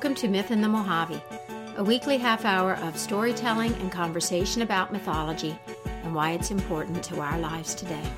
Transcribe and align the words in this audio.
Welcome 0.00 0.16
to 0.22 0.28
Myth 0.28 0.50
in 0.50 0.62
the 0.62 0.68
Mojave, 0.68 1.22
a 1.76 1.84
weekly 1.84 2.16
half 2.16 2.46
hour 2.46 2.76
of 2.76 2.96
storytelling 2.96 3.74
and 3.74 3.92
conversation 3.92 4.62
about 4.62 4.94
mythology 4.94 5.54
and 5.84 6.14
why 6.14 6.30
it's 6.30 6.50
important 6.50 7.04
to 7.04 7.20
our 7.20 7.38
lives 7.38 7.74
today. 7.74 8.10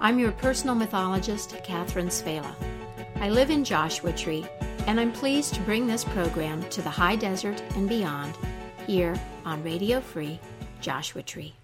I'm 0.00 0.20
your 0.20 0.30
personal 0.30 0.76
mythologist, 0.76 1.56
Catherine 1.64 2.10
Svehla. 2.10 2.54
I 3.16 3.28
live 3.28 3.50
in 3.50 3.64
Joshua 3.64 4.12
Tree, 4.12 4.46
and 4.86 5.00
I'm 5.00 5.10
pleased 5.10 5.54
to 5.54 5.62
bring 5.62 5.88
this 5.88 6.04
program 6.04 6.62
to 6.70 6.80
the 6.80 6.90
high 6.90 7.16
desert 7.16 7.60
and 7.74 7.88
beyond 7.88 8.38
here 8.86 9.20
on 9.44 9.64
Radio 9.64 10.00
Free 10.00 10.38
Joshua 10.80 11.24
Tree. 11.24 11.54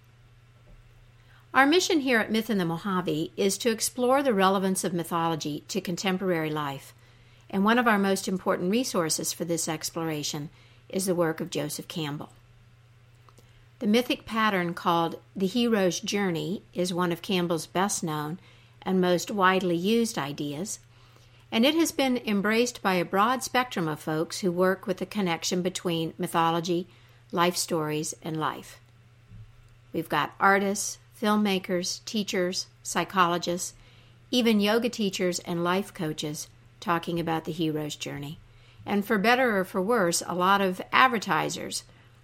Our 1.53 1.65
mission 1.65 2.01
here 2.01 2.19
at 2.19 2.33
Myth 2.33 2.49
in 2.49 2.57
the 2.57 2.65
Mojave 2.65 3.31
is 3.37 3.57
to 3.59 3.71
explore 3.71 4.21
the 4.23 4.33
relevance 4.33 4.83
of 4.83 4.93
mythology 4.93 5.63
to 5.69 5.79
contemporary 5.79 6.49
life, 6.49 6.93
and 7.51 7.65
one 7.65 7.77
of 7.77 7.87
our 7.87 7.99
most 7.99 8.27
important 8.29 8.71
resources 8.71 9.33
for 9.33 9.43
this 9.43 9.67
exploration 9.67 10.49
is 10.89 11.05
the 11.05 11.13
work 11.13 11.41
of 11.41 11.49
Joseph 11.49 11.87
Campbell. 11.87 12.29
The 13.79 13.87
mythic 13.87 14.25
pattern 14.25 14.73
called 14.73 15.19
the 15.35 15.47
hero's 15.47 15.99
journey 15.99 16.63
is 16.73 16.93
one 16.93 17.11
of 17.11 17.21
Campbell's 17.21 17.67
best 17.67 18.03
known 18.03 18.39
and 18.81 19.01
most 19.01 19.29
widely 19.29 19.75
used 19.75 20.17
ideas, 20.17 20.79
and 21.51 21.65
it 21.65 21.75
has 21.75 21.91
been 21.91 22.17
embraced 22.25 22.81
by 22.81 22.93
a 22.93 23.05
broad 23.05 23.43
spectrum 23.43 23.87
of 23.87 23.99
folks 23.99 24.39
who 24.39 24.51
work 24.51 24.87
with 24.87 24.97
the 24.97 25.05
connection 25.05 25.61
between 25.61 26.13
mythology, 26.17 26.87
life 27.31 27.57
stories, 27.57 28.13
and 28.23 28.39
life. 28.39 28.79
We've 29.91 30.07
got 30.07 30.33
artists, 30.39 30.99
filmmakers, 31.21 32.03
teachers, 32.05 32.67
psychologists, 32.81 33.73
even 34.29 34.61
yoga 34.61 34.87
teachers 34.87 35.39
and 35.39 35.63
life 35.63 35.93
coaches 35.93 36.47
talking 36.81 37.19
about 37.19 37.45
the 37.45 37.53
hero's 37.53 37.95
journey. 37.95 38.39
And 38.85 39.05
for 39.05 39.17
better 39.17 39.57
or 39.59 39.63
for 39.63 39.81
worse, 39.81 40.21
a 40.25 40.35
lot 40.35 40.59
of 40.59 40.81
advertisers 40.91 41.83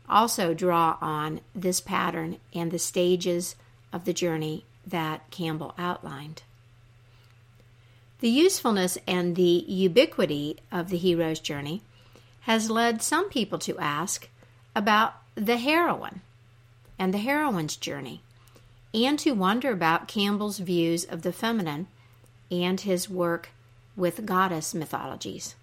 also 0.10 0.54
draw 0.54 0.98
on 1.00 1.40
this 1.56 1.80
pattern 1.80 2.38
and 2.54 2.72
the 2.72 2.80
stages 2.80 3.56
of 3.94 4.06
the 4.06 4.14
journey 4.14 4.66
that 4.86 5.30
Campbell 5.32 5.74
outlined. 5.78 6.42
The 8.20 8.30
usefulness 8.30 8.98
and 9.08 9.36
the 9.36 9.64
ubiquity 9.68 10.58
of 10.72 10.90
the 10.90 10.98
hero's 10.98 11.40
journey 11.40 11.84
has 12.42 12.72
led 12.72 13.02
some 13.02 13.30
people 13.30 13.60
to 13.60 13.78
ask 13.78 14.28
about 14.76 15.16
the 15.36 15.58
heroine 15.58 16.22
and 16.98 17.14
the 17.14 17.20
heroine's 17.20 17.76
journey 17.76 18.22
and 18.94 19.20
to 19.20 19.34
wonder 19.34 19.72
about 19.72 20.08
Campbell's 20.08 20.58
views 20.58 21.04
of 21.04 21.22
the 21.22 21.34
feminine 21.34 21.88
and 22.50 22.82
his 22.82 23.10
work 23.10 23.50
with 23.98 24.26
goddess 24.26 24.74
mythologies. 24.74 25.56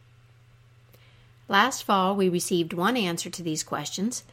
Last 1.48 1.82
fall, 1.84 2.14
we 2.14 2.28
received 2.28 2.74
one 2.74 2.96
answer 2.96 3.30
to 3.30 3.42
these 3.42 3.62
questions 3.62 4.24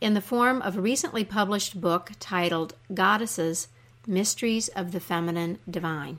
in 0.00 0.12
the 0.12 0.20
form 0.20 0.60
of 0.60 0.76
a 0.76 0.82
recently 0.82 1.24
published 1.24 1.80
book 1.80 2.12
titled 2.20 2.74
Goddesses 2.92 3.68
Mysteries 4.06 4.68
of 4.68 4.92
the 4.92 5.00
Feminine 5.00 5.58
Divine. 5.70 6.18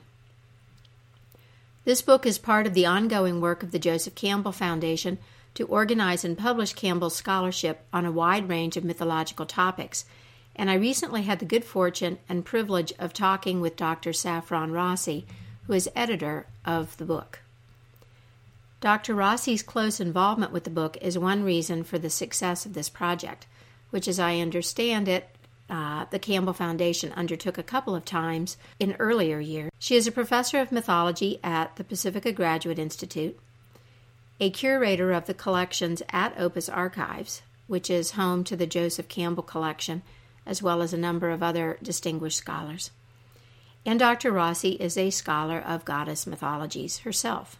This 1.84 2.02
book 2.02 2.26
is 2.26 2.38
part 2.38 2.66
of 2.66 2.74
the 2.74 2.86
ongoing 2.86 3.40
work 3.40 3.62
of 3.62 3.70
the 3.70 3.78
Joseph 3.78 4.16
Campbell 4.16 4.50
Foundation 4.50 5.18
to 5.54 5.66
organize 5.66 6.24
and 6.24 6.36
publish 6.36 6.72
Campbell's 6.72 7.14
scholarship 7.14 7.84
on 7.92 8.04
a 8.04 8.10
wide 8.10 8.48
range 8.48 8.76
of 8.76 8.82
mythological 8.82 9.46
topics 9.46 10.04
and 10.56 10.70
I 10.70 10.74
recently 10.74 11.22
had 11.22 11.38
the 11.38 11.44
good 11.44 11.64
fortune 11.64 12.18
and 12.28 12.44
privilege 12.44 12.92
of 12.98 13.12
talking 13.12 13.60
with 13.60 13.76
Dr. 13.76 14.12
Saffron 14.14 14.72
Rossi, 14.72 15.26
who 15.66 15.72
is 15.72 15.88
editor 15.94 16.46
of 16.64 16.96
the 16.96 17.04
book. 17.04 17.40
Dr. 18.80 19.14
Rossi's 19.14 19.62
close 19.62 20.00
involvement 20.00 20.52
with 20.52 20.64
the 20.64 20.70
book 20.70 20.96
is 21.00 21.18
one 21.18 21.42
reason 21.42 21.82
for 21.82 21.98
the 21.98 22.10
success 22.10 22.66
of 22.66 22.74
this 22.74 22.88
project, 22.88 23.46
which, 23.90 24.06
as 24.06 24.20
I 24.20 24.38
understand 24.38 25.08
it, 25.08 25.28
uh, 25.68 26.04
the 26.10 26.18
Campbell 26.18 26.52
Foundation 26.52 27.12
undertook 27.14 27.58
a 27.58 27.62
couple 27.62 27.96
of 27.96 28.04
times 28.04 28.56
in 28.78 28.94
earlier 28.98 29.40
years. 29.40 29.70
She 29.78 29.96
is 29.96 30.06
a 30.06 30.12
professor 30.12 30.60
of 30.60 30.70
mythology 30.70 31.40
at 31.42 31.74
the 31.76 31.84
Pacifica 31.84 32.32
Graduate 32.32 32.78
Institute, 32.78 33.38
a 34.38 34.50
curator 34.50 35.12
of 35.12 35.26
the 35.26 35.34
collections 35.34 36.02
at 36.10 36.38
Opus 36.38 36.68
Archives, 36.68 37.42
which 37.66 37.90
is 37.90 38.12
home 38.12 38.44
to 38.44 38.54
the 38.54 38.66
Joseph 38.66 39.08
Campbell 39.08 39.42
Collection 39.42 40.02
as 40.46 40.62
well 40.62 40.80
as 40.80 40.92
a 40.92 40.98
number 40.98 41.30
of 41.30 41.42
other 41.42 41.76
distinguished 41.82 42.38
scholars. 42.38 42.92
And 43.86 44.00
Dr. 44.00 44.32
Rossi 44.32 44.70
is 44.72 44.98
a 44.98 45.10
scholar 45.10 45.60
of 45.60 45.84
goddess 45.84 46.26
mythologies 46.26 46.98
herself. 46.98 47.56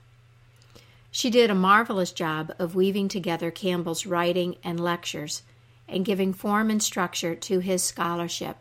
She 1.13 1.31
did 1.31 1.51
a 1.51 1.55
marvelous 1.55 2.11
job 2.11 2.53
of 2.59 2.75
weaving 2.75 3.09
together 3.09 3.53
Campbell's 3.53 4.05
writing 4.05 4.57
and 4.65 4.81
lectures 4.81 5.43
and 5.89 6.05
giving 6.05 6.33
form 6.33 6.69
and 6.69 6.83
structure 6.83 7.37
to 7.37 7.61
his 7.61 7.85
scholarship 7.85 8.57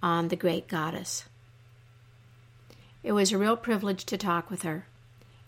on 0.00 0.28
the 0.28 0.36
great 0.36 0.68
goddess. 0.68 1.24
It 3.02 3.12
was 3.12 3.32
a 3.32 3.38
real 3.38 3.56
privilege 3.56 4.04
to 4.04 4.16
talk 4.16 4.48
with 4.48 4.62
her. 4.62 4.86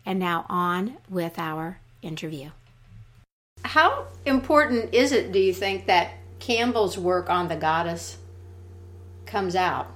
And 0.04 0.19
now 0.19 0.47
on 0.48 0.97
with 1.08 1.38
our 1.38 1.78
interview. 2.02 2.50
How 3.62 4.06
important 4.26 4.92
is 4.92 5.12
it, 5.12 5.31
do 5.31 5.38
you 5.38 5.54
think, 5.54 5.87
that 5.87 6.14
Campbell's 6.41 6.98
work 6.98 7.31
on 7.31 7.47
the 7.47 7.56
goddess 7.56 8.16
comes 9.26 9.54
out. 9.54 9.87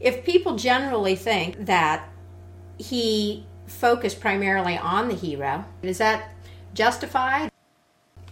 If 0.00 0.24
people 0.24 0.56
generally 0.56 1.14
think 1.14 1.66
that 1.66 2.08
he 2.78 3.44
focused 3.66 4.20
primarily 4.20 4.76
on 4.78 5.08
the 5.08 5.14
hero, 5.14 5.64
is 5.82 5.98
that 5.98 6.32
justified? 6.72 7.50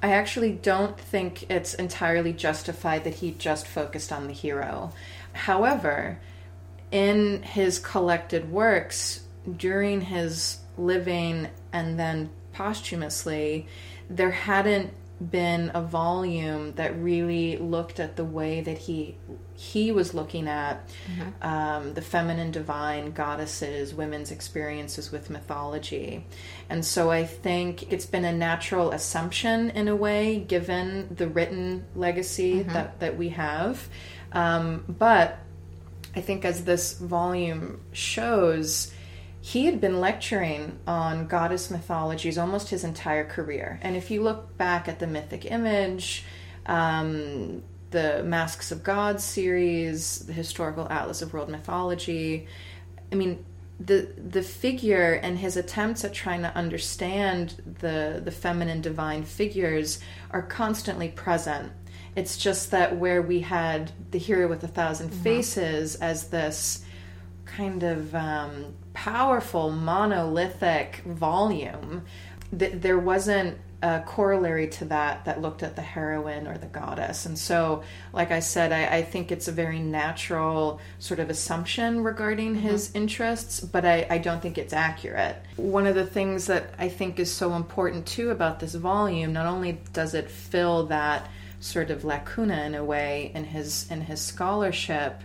I 0.02 0.12
actually 0.12 0.52
don't 0.52 0.98
think 0.98 1.50
it's 1.50 1.74
entirely 1.74 2.32
justified 2.32 3.04
that 3.04 3.14
he 3.14 3.32
just 3.32 3.66
focused 3.66 4.12
on 4.12 4.28
the 4.28 4.32
hero. 4.32 4.92
However, 5.32 6.18
in 6.90 7.42
his 7.42 7.78
collected 7.78 8.50
works 8.50 9.24
during 9.56 10.00
his 10.00 10.58
living 10.78 11.48
and 11.72 11.98
then 11.98 12.30
posthumously, 12.52 13.66
there 14.08 14.30
hadn't 14.30 14.92
been 15.20 15.70
a 15.74 15.82
volume 15.82 16.72
that 16.74 16.96
really 16.96 17.56
looked 17.56 17.98
at 17.98 18.16
the 18.16 18.24
way 18.24 18.60
that 18.60 18.78
he 18.78 19.16
he 19.54 19.90
was 19.90 20.14
looking 20.14 20.46
at 20.46 20.88
mm-hmm. 21.10 21.42
um, 21.42 21.94
the 21.94 22.02
feminine 22.02 22.52
divine 22.52 23.10
goddesses 23.10 23.92
women's 23.92 24.30
experiences 24.30 25.10
with 25.10 25.28
mythology 25.28 26.24
and 26.70 26.84
so 26.84 27.10
i 27.10 27.24
think 27.24 27.90
it's 27.92 28.06
been 28.06 28.24
a 28.24 28.32
natural 28.32 28.92
assumption 28.92 29.70
in 29.70 29.88
a 29.88 29.96
way 29.96 30.38
given 30.38 31.08
the 31.16 31.26
written 31.26 31.84
legacy 31.96 32.60
mm-hmm. 32.60 32.72
that, 32.72 33.00
that 33.00 33.18
we 33.18 33.30
have 33.30 33.88
um, 34.32 34.84
but 34.88 35.40
i 36.14 36.20
think 36.20 36.44
as 36.44 36.64
this 36.64 36.92
volume 36.92 37.80
shows 37.92 38.92
he 39.40 39.66
had 39.66 39.80
been 39.80 40.00
lecturing 40.00 40.78
on 40.86 41.26
goddess 41.26 41.70
mythologies 41.70 42.38
almost 42.38 42.70
his 42.70 42.84
entire 42.84 43.24
career. 43.24 43.78
And 43.82 43.96
if 43.96 44.10
you 44.10 44.22
look 44.22 44.56
back 44.56 44.88
at 44.88 44.98
the 44.98 45.06
mythic 45.06 45.44
image, 45.44 46.24
um, 46.66 47.62
the 47.90 48.22
Masks 48.24 48.72
of 48.72 48.82
Gods 48.82 49.24
series, 49.24 50.20
the 50.20 50.32
historical 50.32 50.88
atlas 50.90 51.22
of 51.22 51.32
world 51.32 51.48
mythology, 51.48 52.46
I 53.10 53.14
mean, 53.14 53.44
the 53.80 54.12
the 54.16 54.42
figure 54.42 55.12
and 55.12 55.38
his 55.38 55.56
attempts 55.56 56.04
at 56.04 56.12
trying 56.12 56.42
to 56.42 56.54
understand 56.56 57.76
the 57.78 58.20
the 58.24 58.32
feminine 58.32 58.80
divine 58.80 59.22
figures 59.22 60.00
are 60.30 60.42
constantly 60.42 61.10
present. 61.10 61.70
It's 62.16 62.36
just 62.36 62.72
that 62.72 62.96
where 62.96 63.22
we 63.22 63.40
had 63.40 63.92
the 64.10 64.18
hero 64.18 64.48
with 64.48 64.64
a 64.64 64.66
1000 64.66 65.08
mm-hmm. 65.08 65.22
faces 65.22 65.94
as 65.96 66.28
this 66.28 66.84
kind 67.48 67.82
of 67.82 68.14
um, 68.14 68.74
powerful 68.94 69.70
monolithic 69.70 71.02
volume, 71.06 72.04
th- 72.56 72.74
there 72.74 72.98
wasn't 72.98 73.58
a 73.80 74.00
corollary 74.00 74.66
to 74.66 74.84
that 74.86 75.24
that 75.24 75.40
looked 75.40 75.62
at 75.62 75.76
the 75.76 75.82
heroine 75.82 76.48
or 76.48 76.58
the 76.58 76.66
goddess. 76.66 77.26
And 77.26 77.38
so, 77.38 77.84
like 78.12 78.32
I 78.32 78.40
said, 78.40 78.72
I, 78.72 78.96
I 78.96 79.02
think 79.02 79.30
it's 79.30 79.46
a 79.46 79.52
very 79.52 79.78
natural 79.78 80.80
sort 80.98 81.20
of 81.20 81.30
assumption 81.30 82.02
regarding 82.02 82.54
mm-hmm. 82.54 82.68
his 82.68 82.92
interests, 82.94 83.60
but 83.60 83.84
I, 83.84 84.06
I 84.10 84.18
don't 84.18 84.42
think 84.42 84.58
it's 84.58 84.72
accurate. 84.72 85.36
One 85.56 85.86
of 85.86 85.94
the 85.94 86.06
things 86.06 86.46
that 86.46 86.74
I 86.76 86.88
think 86.88 87.20
is 87.20 87.30
so 87.30 87.54
important 87.54 88.06
too 88.06 88.30
about 88.30 88.58
this 88.58 88.74
volume, 88.74 89.32
not 89.32 89.46
only 89.46 89.80
does 89.92 90.14
it 90.14 90.28
fill 90.28 90.86
that 90.86 91.28
sort 91.60 91.90
of 91.90 92.04
lacuna 92.04 92.64
in 92.64 92.74
a 92.74 92.84
way 92.84 93.30
in 93.34 93.44
his 93.44 93.88
in 93.90 94.00
his 94.00 94.20
scholarship, 94.20 95.22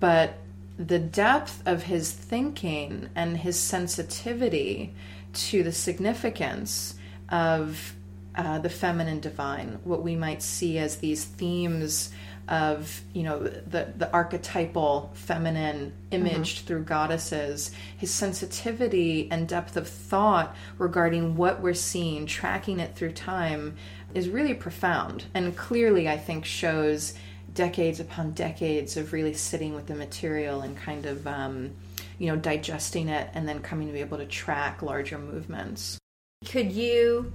but 0.00 0.34
the 0.78 0.98
depth 0.98 1.62
of 1.66 1.84
his 1.84 2.10
thinking 2.10 3.08
and 3.14 3.36
his 3.36 3.58
sensitivity 3.58 4.94
to 5.32 5.62
the 5.62 5.72
significance 5.72 6.94
of 7.28 7.94
uh, 8.34 8.58
the 8.58 8.70
feminine 8.70 9.20
divine, 9.20 9.78
what 9.84 10.02
we 10.02 10.16
might 10.16 10.42
see 10.42 10.78
as 10.78 10.96
these 10.96 11.24
themes 11.24 12.10
of 12.48 13.02
you 13.12 13.22
know 13.22 13.38
the 13.38 13.92
the 13.96 14.12
archetypal 14.12 15.10
feminine 15.14 15.92
imaged 16.10 16.58
mm-hmm. 16.58 16.66
through 16.66 16.82
goddesses 16.82 17.70
his 17.96 18.10
sensitivity 18.10 19.28
and 19.30 19.46
depth 19.46 19.76
of 19.76 19.86
thought 19.86 20.54
regarding 20.76 21.36
what 21.36 21.60
we're 21.60 21.72
seeing 21.72 22.26
tracking 22.26 22.80
it 22.80 22.96
through 22.96 23.12
time 23.12 23.76
is 24.12 24.28
really 24.28 24.54
profound 24.54 25.24
and 25.34 25.56
clearly 25.56 26.08
i 26.08 26.18
think 26.18 26.44
shows 26.44 27.14
decades 27.54 28.00
upon 28.00 28.32
decades 28.32 28.96
of 28.96 29.12
really 29.12 29.34
sitting 29.34 29.74
with 29.74 29.86
the 29.86 29.94
material 29.94 30.62
and 30.62 30.76
kind 30.76 31.06
of 31.06 31.26
um, 31.26 31.70
you 32.18 32.28
know 32.28 32.36
digesting 32.36 33.08
it 33.08 33.30
and 33.34 33.48
then 33.48 33.60
coming 33.60 33.86
to 33.88 33.92
be 33.92 34.00
able 34.00 34.18
to 34.18 34.26
track 34.26 34.82
larger 34.82 35.18
movements. 35.18 35.98
Could 36.46 36.72
you 36.72 37.32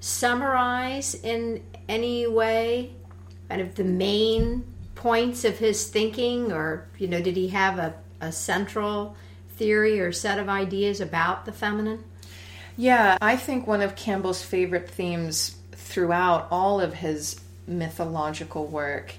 summarize 0.00 1.14
in 1.14 1.62
any 1.88 2.26
way 2.26 2.94
kind 3.48 3.60
of 3.60 3.74
the 3.74 3.84
main 3.84 4.64
points 4.94 5.44
of 5.44 5.58
his 5.58 5.88
thinking? 5.88 6.52
Or 6.52 6.88
you 6.98 7.08
know 7.08 7.20
did 7.20 7.36
he 7.36 7.48
have 7.48 7.78
a, 7.78 7.94
a 8.20 8.32
central 8.32 9.16
theory 9.56 10.00
or 10.00 10.12
set 10.12 10.38
of 10.38 10.48
ideas 10.48 11.00
about 11.00 11.44
the 11.44 11.52
feminine? 11.52 12.04
Yeah 12.76 13.18
i 13.22 13.36
think 13.36 13.68
one 13.68 13.80
of 13.82 13.94
campbell's 13.94 14.42
favorite 14.42 14.90
themes 14.90 15.56
throughout 15.72 16.48
all 16.50 16.80
of 16.80 16.92
his 16.92 17.40
mythological 17.66 18.66
work 18.66 19.14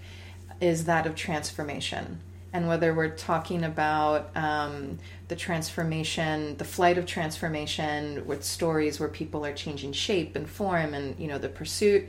is 0.60 0.86
that 0.86 1.06
of 1.06 1.16
transformation 1.16 2.20
and 2.56 2.70
whether 2.70 2.94
we're 2.94 3.10
talking 3.10 3.66
about 3.66 4.30
um, 4.34 4.98
the 5.28 5.36
transformation, 5.36 6.56
the 6.56 6.64
flight 6.64 6.98
of 6.98 7.06
transformation 7.06 8.26
with 8.26 8.46
stories 8.46 8.98
where 8.98 9.10
people 9.10 9.46
are 9.46 9.52
changing 9.52 9.92
shape 9.92 10.38
and 10.38 10.50
form, 10.50 10.94
and 10.94 11.20
you 11.20 11.28
know 11.28 11.38
the 11.38 11.50
pursuit. 11.50 12.08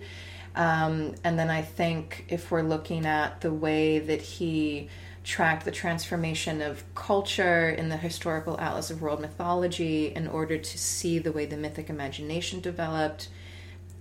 Um, 0.55 1.17
and 1.25 1.37
then 1.37 1.51
I 1.51 1.63
think 1.63 2.27
if 2.29 2.53
we're 2.53 2.63
looking 2.63 3.07
at 3.07 3.41
the 3.41 3.53
way 3.53 3.99
that 3.99 4.23
he 4.23 4.89
tracked 5.25 5.65
the 5.65 5.73
transformation 5.73 6.63
of 6.63 6.85
culture 6.95 7.71
in 7.71 7.89
the 7.89 7.97
historical 7.97 8.57
atlas 8.61 8.89
of 8.89 9.03
world 9.03 9.21
mythology 9.21 10.15
in 10.15 10.29
order 10.29 10.57
to 10.57 10.79
see 10.79 11.19
the 11.19 11.33
way 11.33 11.45
the 11.45 11.57
mythic 11.57 11.91
imagination 11.91 12.61
developed 12.61 13.29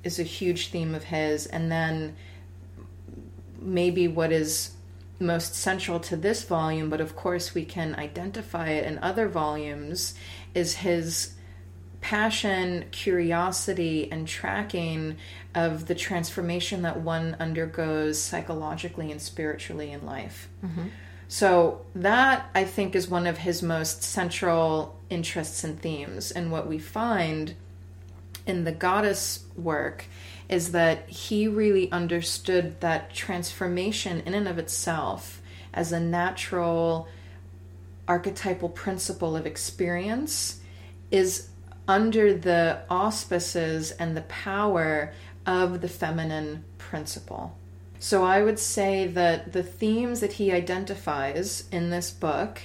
is 0.03 0.19
a 0.19 0.23
huge 0.23 0.67
theme 0.67 0.93
of 0.93 1.05
his. 1.05 1.47
And 1.47 1.71
then 1.71 2.15
maybe 3.59 4.07
what 4.07 4.31
is 4.31 4.71
most 5.19 5.55
central 5.55 5.99
to 6.01 6.17
this 6.17 6.43
volume, 6.43 6.89
but 6.89 7.01
of 7.01 7.15
course 7.15 7.53
we 7.53 7.65
can 7.65 7.95
identify 7.95 8.69
it 8.69 8.85
in 8.85 8.97
other 8.99 9.27
volumes, 9.27 10.13
is 10.53 10.75
his 10.75 11.33
passion, 12.01 12.85
curiosity, 12.91 14.11
and 14.11 14.27
tracking 14.27 15.17
of 15.55 15.87
the 15.87 15.95
transformation 15.95 16.83
that 16.83 16.99
one 16.99 17.35
undergoes 17.39 18.21
psychologically 18.21 19.11
and 19.11 19.21
spiritually 19.21 19.91
in 19.91 20.05
life. 20.05 20.47
Mm-hmm. 20.63 20.87
So, 21.27 21.81
that 21.95 22.51
I 22.53 22.65
think 22.65 22.95
is 22.95 23.07
one 23.07 23.25
of 23.25 23.39
his 23.39 23.63
most 23.63 24.03
central 24.03 24.99
interests 25.09 25.63
and 25.63 25.79
themes. 25.79 26.29
And 26.29 26.51
what 26.51 26.67
we 26.67 26.77
find 26.77 27.55
in 28.45 28.63
the 28.63 28.71
goddess 28.71 29.43
work 29.55 30.05
is 30.49 30.71
that 30.71 31.09
he 31.09 31.47
really 31.47 31.91
understood 31.91 32.79
that 32.81 33.13
transformation 33.13 34.21
in 34.21 34.33
and 34.33 34.47
of 34.47 34.57
itself 34.57 35.41
as 35.73 35.91
a 35.91 35.99
natural 35.99 37.07
archetypal 38.07 38.69
principle 38.69 39.35
of 39.35 39.45
experience 39.45 40.61
is 41.11 41.49
under 41.87 42.33
the 42.33 42.79
auspices 42.89 43.91
and 43.91 44.15
the 44.15 44.21
power 44.23 45.13
of 45.45 45.81
the 45.81 45.87
feminine 45.87 46.63
principle. 46.77 47.55
So 47.99 48.23
I 48.23 48.43
would 48.43 48.59
say 48.59 49.07
that 49.07 49.53
the 49.53 49.63
themes 49.63 50.19
that 50.19 50.33
he 50.33 50.51
identifies 50.51 51.65
in 51.71 51.89
this 51.89 52.11
book, 52.11 52.61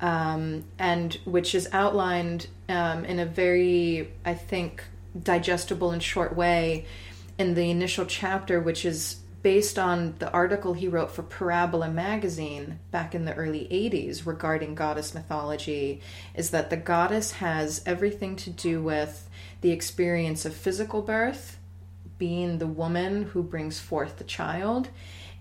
um, 0.00 0.64
and 0.78 1.14
which 1.24 1.54
is 1.54 1.68
outlined 1.72 2.48
um, 2.68 3.04
in 3.04 3.18
a 3.18 3.26
very, 3.26 4.12
I 4.24 4.34
think, 4.34 4.84
digestible 5.20 5.90
and 5.90 6.02
short 6.02 6.36
way 6.36 6.86
in 7.38 7.54
the 7.54 7.70
initial 7.70 8.06
chapter, 8.06 8.60
which 8.60 8.84
is 8.84 9.20
based 9.42 9.78
on 9.78 10.14
the 10.20 10.30
article 10.30 10.72
he 10.72 10.88
wrote 10.88 11.10
for 11.10 11.22
Parabola 11.22 11.88
magazine 11.88 12.78
back 12.90 13.14
in 13.14 13.26
the 13.26 13.34
early 13.34 13.68
80s 13.70 14.24
regarding 14.24 14.74
goddess 14.74 15.14
mythology, 15.14 16.00
is 16.34 16.50
that 16.50 16.70
the 16.70 16.78
goddess 16.78 17.32
has 17.32 17.82
everything 17.84 18.36
to 18.36 18.50
do 18.50 18.82
with 18.82 19.28
the 19.60 19.70
experience 19.70 20.46
of 20.46 20.54
physical 20.54 21.02
birth, 21.02 21.58
being 22.16 22.56
the 22.56 22.66
woman 22.66 23.24
who 23.24 23.42
brings 23.42 23.78
forth 23.78 24.16
the 24.16 24.24
child. 24.24 24.88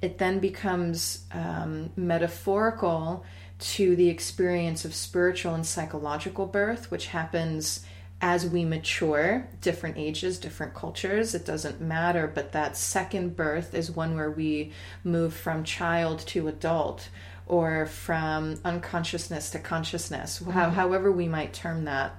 It 0.01 0.17
then 0.17 0.39
becomes 0.39 1.23
um, 1.31 1.91
metaphorical 1.95 3.23
to 3.59 3.95
the 3.95 4.09
experience 4.09 4.83
of 4.83 4.93
spiritual 4.93 5.53
and 5.53 5.65
psychological 5.65 6.45
birth, 6.45 6.91
which 6.91 7.07
happens 7.07 7.85
as 8.23 8.47
we 8.47 8.63
mature, 8.63 9.45
different 9.59 9.97
ages, 9.97 10.39
different 10.39 10.73
cultures, 10.73 11.35
it 11.35 11.45
doesn't 11.45 11.81
matter. 11.81 12.25
But 12.25 12.53
that 12.53 12.77
second 12.77 13.35
birth 13.35 13.75
is 13.75 13.91
one 13.91 14.15
where 14.15 14.31
we 14.31 14.71
move 15.03 15.33
from 15.33 15.65
child 15.65 16.19
to 16.27 16.47
adult 16.47 17.09
or 17.47 17.85
from 17.85 18.61
unconsciousness 18.63 19.49
to 19.49 19.59
consciousness, 19.59 20.39
mm-hmm. 20.39 20.51
how, 20.51 20.69
however 20.69 21.11
we 21.11 21.27
might 21.27 21.51
term 21.51 21.83
that. 21.83 22.15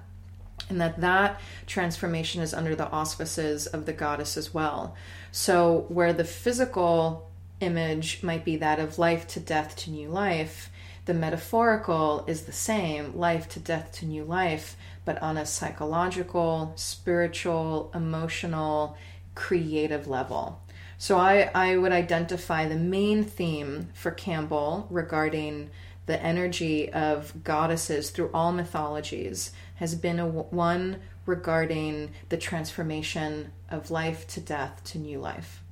And 0.68 0.78
that 0.78 1.00
that 1.00 1.40
transformation 1.66 2.42
is 2.42 2.52
under 2.52 2.76
the 2.76 2.88
auspices 2.90 3.66
of 3.66 3.86
the 3.86 3.94
goddess 3.94 4.36
as 4.36 4.52
well. 4.52 4.94
So, 5.32 5.86
where 5.88 6.12
the 6.12 6.24
physical 6.24 7.30
image 7.60 8.22
might 8.22 8.44
be 8.44 8.56
that 8.56 8.78
of 8.78 8.98
life 8.98 9.26
to 9.28 9.40
death 9.40 9.74
to 9.76 9.90
new 9.90 10.10
life, 10.10 10.70
the 11.06 11.14
metaphorical 11.14 12.24
is 12.26 12.42
the 12.42 12.52
same 12.52 13.16
life 13.16 13.48
to 13.50 13.60
death 13.60 13.92
to 13.92 14.06
new 14.06 14.24
life 14.24 14.76
but 15.04 15.20
on 15.22 15.36
a 15.36 15.46
psychological, 15.46 16.72
spiritual, 16.76 17.90
emotional, 17.94 18.96
creative 19.34 20.06
level. 20.06 20.60
So 20.98 21.18
I, 21.18 21.50
I 21.54 21.76
would 21.76 21.92
identify 21.92 22.66
the 22.66 22.76
main 22.76 23.24
theme 23.24 23.88
for 23.94 24.10
Campbell 24.10 24.86
regarding 24.90 25.70
the 26.06 26.22
energy 26.22 26.92
of 26.92 27.44
goddesses 27.44 28.10
through 28.10 28.30
all 28.32 28.52
mythologies 28.52 29.52
has 29.76 29.94
been 29.94 30.18
a 30.18 30.26
one 30.26 31.00
regarding 31.26 32.10
the 32.28 32.36
transformation 32.36 33.50
of 33.70 33.90
life 33.90 34.26
to 34.28 34.40
death 34.40 34.82
to 34.84 34.98
new 34.98 35.18
life. 35.18 35.62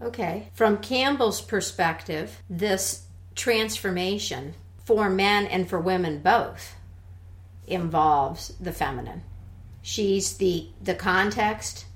Okay. 0.00 0.48
From 0.54 0.78
Campbell's 0.78 1.40
perspective, 1.40 2.42
this 2.48 3.06
transformation 3.34 4.54
for 4.84 5.08
men 5.08 5.46
and 5.46 5.68
for 5.68 5.78
women 5.78 6.20
both 6.20 6.74
involves 7.66 8.48
the 8.60 8.72
feminine. 8.72 9.22
She's 9.82 10.36
the 10.36 10.68
the 10.82 10.94
context, 10.94 11.86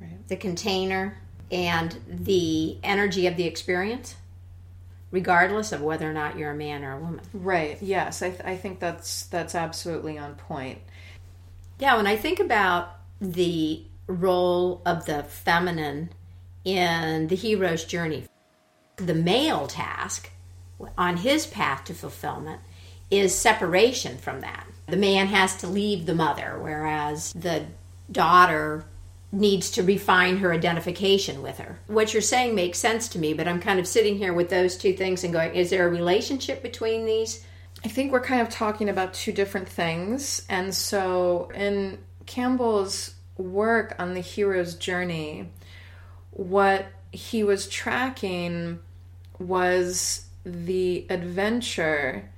right. 0.00 0.26
the 0.28 0.36
container, 0.36 1.18
and 1.50 1.96
the 2.08 2.78
energy 2.82 3.26
of 3.26 3.36
the 3.36 3.44
experience, 3.44 4.16
regardless 5.10 5.72
of 5.72 5.80
whether 5.80 6.08
or 6.08 6.12
not 6.12 6.38
you're 6.38 6.50
a 6.50 6.56
man 6.56 6.84
or 6.84 6.96
a 6.96 7.00
woman. 7.00 7.24
Right. 7.32 7.78
Yes, 7.80 8.22
I, 8.22 8.30
th- 8.30 8.42
I 8.44 8.56
think 8.56 8.80
that's 8.80 9.26
that's 9.26 9.54
absolutely 9.54 10.18
on 10.18 10.34
point. 10.34 10.78
Yeah, 11.78 11.96
when 11.96 12.06
I 12.06 12.16
think 12.16 12.40
about 12.40 12.96
the 13.20 13.84
role 14.06 14.82
of 14.84 15.06
the 15.06 15.22
feminine 15.22 16.10
in 16.64 17.28
the 17.28 17.36
hero's 17.36 17.84
journey, 17.84 18.24
the 18.96 19.14
male 19.14 19.66
task 19.66 20.30
on 20.96 21.18
his 21.18 21.46
path 21.46 21.84
to 21.84 21.94
fulfillment 21.94 22.60
is 23.10 23.34
separation 23.34 24.18
from 24.18 24.40
that 24.40 24.66
the 24.90 24.96
man 24.96 25.26
has 25.28 25.56
to 25.58 25.66
leave 25.66 26.06
the 26.06 26.14
mother, 26.14 26.58
whereas 26.60 27.32
the 27.32 27.66
daughter 28.10 28.84
needs 29.32 29.70
to 29.70 29.82
refine 29.82 30.38
her 30.38 30.52
identification 30.52 31.40
with 31.42 31.58
her. 31.58 31.78
What 31.86 32.12
you're 32.12 32.20
saying 32.20 32.54
makes 32.54 32.78
sense 32.78 33.08
to 33.10 33.18
me, 33.18 33.32
but 33.32 33.46
I'm 33.46 33.60
kind 33.60 33.78
of 33.78 33.86
sitting 33.86 34.18
here 34.18 34.32
with 34.32 34.50
those 34.50 34.76
two 34.76 34.92
things 34.92 35.22
and 35.22 35.32
going, 35.32 35.54
is 35.54 35.70
there 35.70 35.86
a 35.86 35.90
relationship 35.90 36.62
between 36.62 37.04
these? 37.04 37.44
I 37.84 37.88
think 37.88 38.10
we're 38.10 38.20
kind 38.20 38.40
of 38.40 38.48
talking 38.48 38.88
about 38.88 39.14
two 39.14 39.32
different 39.32 39.68
things. 39.68 40.44
And 40.48 40.74
so 40.74 41.50
in 41.54 41.98
Campbell's 42.26 43.14
work 43.36 43.94
on 43.98 44.14
the 44.14 44.20
hero's 44.20 44.74
journey, 44.74 45.50
what 46.32 46.86
he 47.12 47.44
was 47.44 47.68
tracking 47.68 48.80
was 49.38 50.26
the 50.44 51.06
adventure 51.08 52.30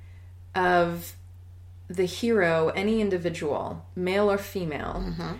of 0.54 1.14
the 1.88 2.04
hero, 2.04 2.68
any 2.74 3.00
individual, 3.00 3.84
male 3.94 4.30
or 4.30 4.38
female, 4.38 5.04
mm-hmm. 5.06 5.32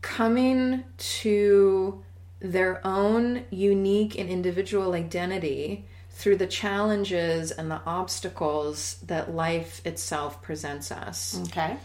coming 0.00 0.84
to 0.96 2.02
their 2.40 2.84
own 2.86 3.44
unique 3.50 4.18
and 4.18 4.30
individual 4.30 4.94
identity 4.94 5.86
through 6.10 6.36
the 6.36 6.46
challenges 6.46 7.50
and 7.50 7.70
the 7.70 7.80
obstacles 7.86 8.96
that 9.06 9.34
life 9.34 9.80
itself 9.86 10.42
presents 10.42 10.90
us. 10.90 11.40
Okay. 11.44 11.76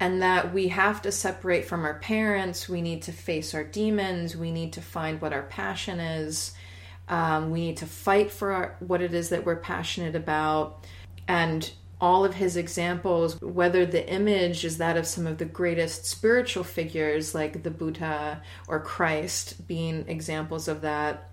And 0.00 0.22
that 0.22 0.54
we 0.54 0.68
have 0.68 1.02
to 1.02 1.12
separate 1.12 1.64
from 1.64 1.84
our 1.84 1.98
parents, 1.98 2.68
we 2.68 2.82
need 2.82 3.02
to 3.02 3.12
face 3.12 3.54
our 3.54 3.64
demons, 3.64 4.36
we 4.36 4.52
need 4.52 4.74
to 4.74 4.80
find 4.80 5.20
what 5.20 5.32
our 5.32 5.42
passion 5.42 6.00
is. 6.00 6.52
Um, 7.08 7.50
we 7.50 7.60
need 7.60 7.78
to 7.78 7.86
fight 7.86 8.30
for 8.30 8.52
our, 8.52 8.76
what 8.80 9.00
it 9.00 9.14
is 9.14 9.30
that 9.30 9.44
we're 9.44 9.56
passionate 9.56 10.14
about. 10.14 10.84
And 11.26 11.70
all 12.00 12.24
of 12.24 12.34
his 12.34 12.56
examples, 12.56 13.40
whether 13.40 13.84
the 13.84 14.08
image 14.08 14.64
is 14.64 14.78
that 14.78 14.96
of 14.96 15.06
some 15.06 15.26
of 15.26 15.38
the 15.38 15.44
greatest 15.44 16.06
spiritual 16.06 16.64
figures 16.64 17.34
like 17.34 17.62
the 17.62 17.70
Buddha 17.70 18.42
or 18.68 18.80
Christ 18.80 19.66
being 19.66 20.04
examples 20.08 20.68
of 20.68 20.80
that, 20.82 21.30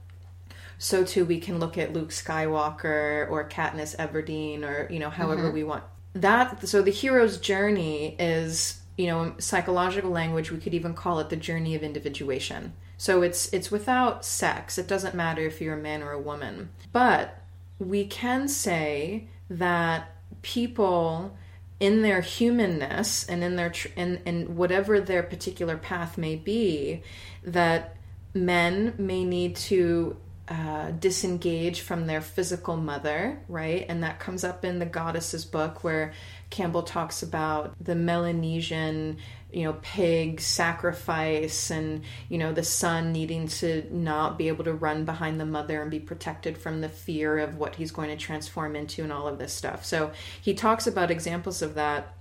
so 0.78 1.04
too 1.04 1.24
we 1.26 1.40
can 1.40 1.60
look 1.60 1.78
at 1.78 1.94
Luke 1.94 2.10
Skywalker 2.10 3.30
or 3.30 3.48
Katniss 3.48 3.96
Everdeen 3.98 4.64
or, 4.64 4.92
you 4.92 5.00
know, 5.00 5.10
however 5.10 5.44
mm-hmm. 5.44 5.54
we 5.54 5.64
want. 5.64 5.84
That 6.14 6.68
so 6.68 6.82
the 6.82 6.92
hero's 6.92 7.38
journey 7.38 8.16
is, 8.18 8.82
you 8.98 9.08
know, 9.08 9.36
psychological 9.38 10.12
language 10.12 10.52
we 10.52 10.60
could 10.60 10.74
even 10.74 10.94
call 10.94 11.20
it 11.20 11.30
the 11.30 11.36
journey 11.36 11.76
of 11.76 11.84
individuation. 11.84 12.74
So 12.98 13.22
it's 13.22 13.54
it's 13.54 13.70
without 13.70 14.26
sex. 14.26 14.78
It 14.78 14.88
doesn't 14.88 15.16
matter 15.16 15.42
if 15.42 15.62
you're 15.62 15.78
a 15.78 15.82
man 15.82 16.02
or 16.02 16.12
a 16.12 16.20
woman. 16.20 16.70
But 16.94 17.42
we 17.78 18.06
can 18.06 18.48
say 18.48 19.28
that 19.50 20.15
people 20.46 21.36
in 21.80 22.04
their 22.04 22.22
humanness 22.22 23.28
and 23.28 23.44
in 23.44 23.56
their 23.56 23.74
in, 23.96 24.22
in 24.26 24.56
whatever 24.56 25.02
their 25.02 25.24
particular 25.24 25.76
path 25.76 26.20
may 26.20 26.36
be 26.36 27.02
that 27.44 27.98
men 28.36 28.94
may 29.00 29.24
need 29.24 29.56
to 29.56 30.16
uh, 30.48 30.92
disengage 30.92 31.82
from 31.82 32.06
their 32.06 32.22
physical 32.22 32.78
mother, 32.78 33.42
right? 33.50 33.88
And 33.90 34.04
that 34.04 34.20
comes 34.20 34.44
up 34.44 34.64
in 34.64 34.78
the 34.78 34.86
Goddesses 34.86 35.44
book 35.44 35.84
where 35.84 36.14
Campbell 36.52 36.84
talks 36.84 37.24
about 37.24 37.74
the 37.84 37.96
Melanesian 37.96 39.18
you 39.52 39.64
know 39.64 39.74
pig 39.82 40.42
sacrifice 40.42 41.70
and 41.70 42.04
you 42.30 42.38
know 42.38 42.52
the 42.52 42.64
son 42.64 43.12
needing 43.12 43.48
to 43.48 43.88
not 43.90 44.38
be 44.38 44.48
able 44.48 44.64
to 44.64 44.74
run 44.74 45.06
behind 45.06 45.40
the 45.40 45.46
mother 45.46 45.82
and 45.82 45.92
be 45.92 46.00
protected 46.00 46.58
from 46.58 46.82
the 46.82 46.90
fear 46.90 47.38
of 47.38 47.56
what 47.56 47.76
he's 47.76 47.92
going 47.92 48.10
to 48.10 48.18
transform 48.18 48.76
into 48.76 49.04
and 49.04 49.14
all 49.14 49.28
of 49.28 49.38
this 49.40 49.54
stuff. 49.54 49.86
So 49.86 50.12
he 50.42 50.54
talks 50.54 50.88
about 50.88 51.12
examples 51.12 51.62
of 51.62 51.76
that 51.76 52.16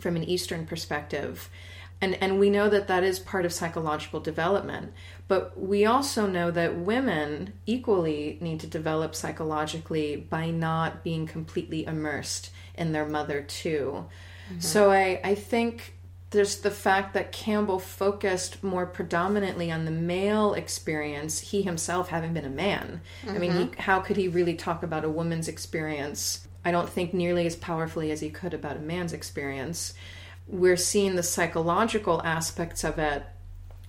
from 0.00 0.16
an 0.16 0.24
eastern 0.24 0.66
perspective. 0.66 1.48
And 2.00 2.20
and 2.20 2.40
we 2.40 2.50
know 2.50 2.68
that 2.68 2.88
that 2.88 3.04
is 3.04 3.20
part 3.20 3.44
of 3.44 3.52
psychological 3.52 4.18
development. 4.18 4.92
But 5.28 5.58
we 5.58 5.86
also 5.86 6.26
know 6.26 6.50
that 6.50 6.76
women 6.76 7.52
equally 7.64 8.38
need 8.40 8.58
to 8.60 8.66
develop 8.66 9.14
psychologically 9.14 10.16
by 10.16 10.50
not 10.50 11.04
being 11.04 11.26
completely 11.26 11.86
immersed 11.86 12.50
in 12.74 12.90
their 12.92 13.06
mother 13.06 13.42
too. 13.42 14.06
Mm-hmm. 14.48 14.60
so 14.60 14.90
i 14.90 15.20
i 15.22 15.36
think 15.36 15.94
there's 16.32 16.56
the 16.56 16.70
fact 16.70 17.14
that 17.14 17.30
Campbell 17.30 17.78
focused 17.78 18.62
more 18.64 18.86
predominantly 18.86 19.70
on 19.70 19.84
the 19.84 19.90
male 19.90 20.54
experience, 20.54 21.38
he 21.38 21.62
himself 21.62 22.08
having 22.08 22.32
been 22.34 22.44
a 22.44 22.50
man. 22.50 23.00
Mm-hmm. 23.24 23.34
I 23.34 23.38
mean, 23.38 23.52
he, 23.52 23.64
mm-hmm. 23.64 23.80
how 23.80 24.00
could 24.00 24.16
he 24.16 24.28
really 24.28 24.54
talk 24.54 24.82
about 24.82 25.04
a 25.04 25.10
woman's 25.10 25.46
experience? 25.46 26.46
I 26.64 26.70
don't 26.70 26.88
think 26.88 27.12
nearly 27.14 27.46
as 27.46 27.54
powerfully 27.54 28.10
as 28.10 28.20
he 28.20 28.30
could 28.30 28.54
about 28.54 28.76
a 28.76 28.80
man's 28.80 29.12
experience. 29.12 29.94
We're 30.48 30.76
seeing 30.76 31.14
the 31.14 31.22
psychological 31.22 32.22
aspects 32.24 32.82
of 32.82 32.98
it, 32.98 33.24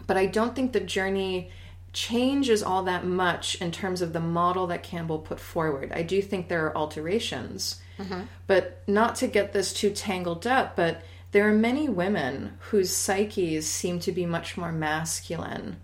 but 0.06 0.18
I 0.18 0.26
don't 0.26 0.56
think 0.56 0.74
the 0.74 0.80
journey 0.80 1.52
changes 1.94 2.64
all 2.64 2.84
that 2.84 3.06
much 3.06 3.56
in 3.62 3.72
terms 3.72 4.02
of 4.02 4.14
the 4.14 4.20
model 4.20 4.68
that 4.68 4.84
Campbell 4.84 5.20
put 5.20 5.40
forward. 5.40 5.92
I 5.94 6.02
do 6.02 6.22
think 6.22 6.48
there 6.48 6.66
are 6.66 6.76
alterations, 6.76 7.80
mm-hmm. 7.98 8.22
but 8.48 8.82
not 8.88 9.16
to 9.18 9.28
get 9.28 9.54
this 9.54 9.72
too 9.74 9.92
tangled 9.92 10.46
up, 10.46 10.76
but 10.76 11.04
there 11.34 11.50
are 11.50 11.54
many 11.54 11.90
women 11.90 12.54
whose 12.70 12.96
psyches 12.96 13.70
seem 13.70 14.00
to 14.00 14.12
be 14.12 14.26
much 14.26 14.56
more 14.56 14.72
masculine 14.72 15.78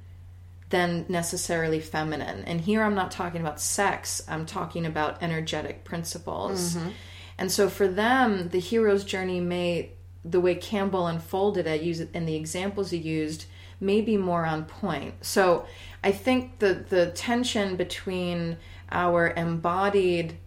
than 0.70 1.06
necessarily 1.10 1.80
feminine. 1.80 2.46
And 2.46 2.62
here 2.62 2.84
I'm 2.84 2.94
not 2.94 3.10
talking 3.10 3.42
about 3.42 3.60
sex, 3.60 4.22
I'm 4.28 4.46
talking 4.46 4.86
about 4.86 5.22
energetic 5.24 5.84
principles. 5.84 6.76
Mm-hmm. 6.76 6.90
And 7.40 7.52
so 7.52 7.68
for 7.68 7.88
them, 7.88 8.50
the 8.50 8.60
hero's 8.60 9.04
journey 9.04 9.40
may, 9.40 9.94
the 10.24 10.40
way 10.40 10.54
Campbell 10.54 11.08
unfolded 11.08 11.66
it, 11.66 11.82
use 11.82 12.00
it, 12.00 12.12
and 12.14 12.28
the 12.28 12.36
examples 12.36 12.92
he 12.92 12.98
used, 12.98 13.46
may 13.80 14.02
be 14.02 14.18
more 14.18 14.46
on 14.46 14.66
point. 14.66 15.26
So 15.26 15.66
I 16.04 16.12
think 16.12 16.60
the 16.60 16.74
the 16.74 17.12
tension 17.12 17.76
between 17.76 18.58
our 18.92 19.34
embodied 19.36 20.38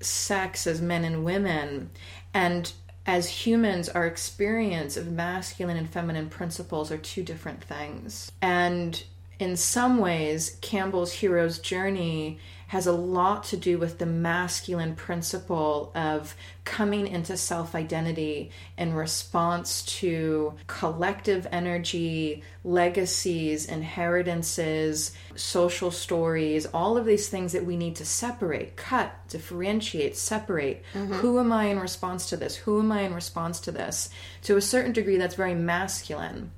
sex 0.00 0.66
as 0.66 0.80
men 0.80 1.02
and 1.02 1.24
women 1.24 1.90
and 2.32 2.72
as 3.06 3.28
humans, 3.28 3.88
our 3.88 4.06
experience 4.06 4.96
of 4.96 5.10
masculine 5.10 5.76
and 5.76 5.88
feminine 5.88 6.28
principles 6.28 6.90
are 6.90 6.98
two 6.98 7.22
different 7.22 7.62
things. 7.62 8.32
And 8.40 9.02
in 9.38 9.56
some 9.56 9.98
ways, 9.98 10.58
Campbell's 10.60 11.12
hero's 11.12 11.58
journey 11.58 12.38
has 12.74 12.88
a 12.88 12.92
lot 12.92 13.44
to 13.44 13.56
do 13.56 13.78
with 13.78 13.98
the 13.98 14.06
masculine 14.06 14.96
principle 14.96 15.92
of 15.94 16.34
coming 16.64 17.06
into 17.06 17.36
self 17.36 17.72
identity 17.72 18.50
in 18.76 18.92
response 18.92 19.82
to 19.82 20.52
collective 20.66 21.46
energy, 21.52 22.42
legacies, 22.64 23.66
inheritances, 23.66 25.12
social 25.36 25.92
stories, 25.92 26.66
all 26.74 26.96
of 26.96 27.06
these 27.06 27.28
things 27.28 27.52
that 27.52 27.64
we 27.64 27.76
need 27.76 27.94
to 27.94 28.04
separate, 28.04 28.74
cut, 28.74 29.12
differentiate, 29.28 30.16
separate. 30.16 30.82
Mm-hmm. 30.94 31.12
Who 31.12 31.38
am 31.38 31.52
I 31.52 31.66
in 31.66 31.78
response 31.78 32.28
to 32.30 32.36
this? 32.36 32.56
Who 32.56 32.80
am 32.80 32.90
I 32.90 33.02
in 33.02 33.14
response 33.14 33.60
to 33.60 33.70
this? 33.70 34.10
To 34.42 34.56
a 34.56 34.60
certain 34.60 34.90
degree, 34.90 35.16
that's 35.16 35.36
very 35.36 35.54
masculine. 35.54 36.50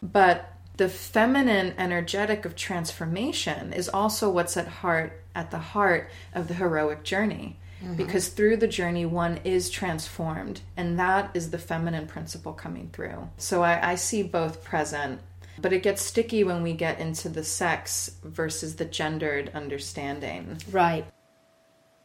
But 0.00 0.57
the 0.78 0.88
feminine 0.88 1.74
energetic 1.76 2.44
of 2.44 2.56
transformation 2.56 3.72
is 3.72 3.88
also 3.88 4.30
what's 4.30 4.56
at 4.56 4.68
heart 4.68 5.20
at 5.34 5.50
the 5.50 5.58
heart 5.58 6.08
of 6.34 6.48
the 6.48 6.54
heroic 6.54 7.04
journey. 7.04 7.58
Mm-hmm. 7.80 7.94
because 7.94 8.26
through 8.30 8.56
the 8.56 8.66
journey 8.66 9.06
one 9.06 9.38
is 9.44 9.70
transformed 9.70 10.62
and 10.76 10.98
that 10.98 11.30
is 11.32 11.52
the 11.52 11.58
feminine 11.58 12.08
principle 12.08 12.52
coming 12.52 12.90
through. 12.92 13.28
So 13.36 13.62
I, 13.62 13.92
I 13.92 13.94
see 13.94 14.24
both 14.24 14.64
present 14.64 15.20
but 15.60 15.72
it 15.72 15.84
gets 15.84 16.02
sticky 16.02 16.42
when 16.42 16.64
we 16.64 16.72
get 16.72 16.98
into 16.98 17.28
the 17.28 17.44
sex 17.44 18.16
versus 18.24 18.76
the 18.76 18.84
gendered 18.84 19.52
understanding. 19.54 20.58
Right. 20.72 21.06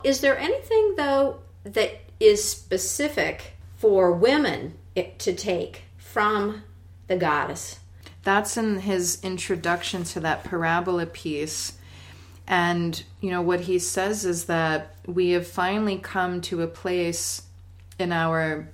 Is 0.03 0.21
there 0.21 0.37
anything 0.37 0.93
though 0.95 1.39
that 1.63 2.01
is 2.19 2.47
specific 2.47 3.55
for 3.77 4.11
women 4.11 4.77
to 4.95 5.33
take 5.33 5.85
from 5.97 6.63
the 7.07 7.15
goddess 7.15 7.79
that's 8.23 8.57
in 8.57 8.79
his 8.79 9.19
introduction 9.23 10.03
to 10.05 10.19
that 10.21 10.43
parabola 10.43 11.05
piece. 11.05 11.77
And, 12.47 13.01
you 13.21 13.29
know, 13.29 13.41
what 13.41 13.61
he 13.61 13.79
says 13.79 14.25
is 14.25 14.45
that 14.45 14.95
we 15.05 15.31
have 15.31 15.47
finally 15.47 15.97
come 15.97 16.41
to 16.41 16.61
a 16.61 16.67
place 16.67 17.43
in 17.99 18.11
our, 18.11 18.69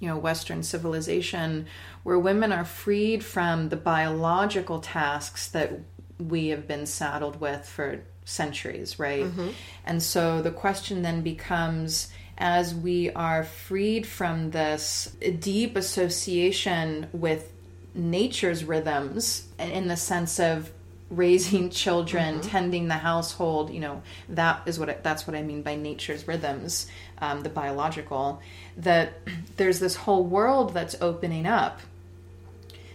you 0.00 0.08
know, 0.08 0.16
Western 0.16 0.62
civilization 0.62 1.66
where 2.02 2.18
women 2.18 2.52
are 2.52 2.64
freed 2.64 3.24
from 3.24 3.70
the 3.70 3.76
biological 3.76 4.80
tasks 4.80 5.48
that 5.48 5.80
we 6.18 6.48
have 6.48 6.68
been 6.68 6.86
saddled 6.86 7.40
with 7.40 7.66
for 7.66 8.00
centuries, 8.24 8.98
right? 8.98 9.24
Mm-hmm. 9.24 9.48
And 9.86 10.02
so 10.02 10.42
the 10.42 10.50
question 10.50 11.02
then 11.02 11.22
becomes 11.22 12.08
as 12.36 12.74
we 12.74 13.10
are 13.12 13.44
freed 13.44 14.06
from 14.06 14.50
this 14.50 15.16
deep 15.38 15.76
association 15.76 17.08
with 17.12 17.53
nature's 17.94 18.64
rhythms 18.64 19.46
in 19.58 19.88
the 19.88 19.96
sense 19.96 20.40
of 20.40 20.70
raising 21.10 21.70
children 21.70 22.34
mm-hmm. 22.34 22.48
tending 22.48 22.88
the 22.88 22.94
household 22.94 23.70
you 23.70 23.80
know 23.80 24.02
that 24.28 24.62
is 24.66 24.78
what 24.78 24.90
I, 24.90 24.96
that's 25.02 25.26
what 25.26 25.36
i 25.36 25.42
mean 25.42 25.62
by 25.62 25.76
nature's 25.76 26.26
rhythms 26.26 26.86
um, 27.18 27.42
the 27.42 27.48
biological 27.48 28.42
that 28.78 29.12
there's 29.56 29.78
this 29.78 29.94
whole 29.94 30.24
world 30.24 30.74
that's 30.74 30.96
opening 31.00 31.46
up 31.46 31.80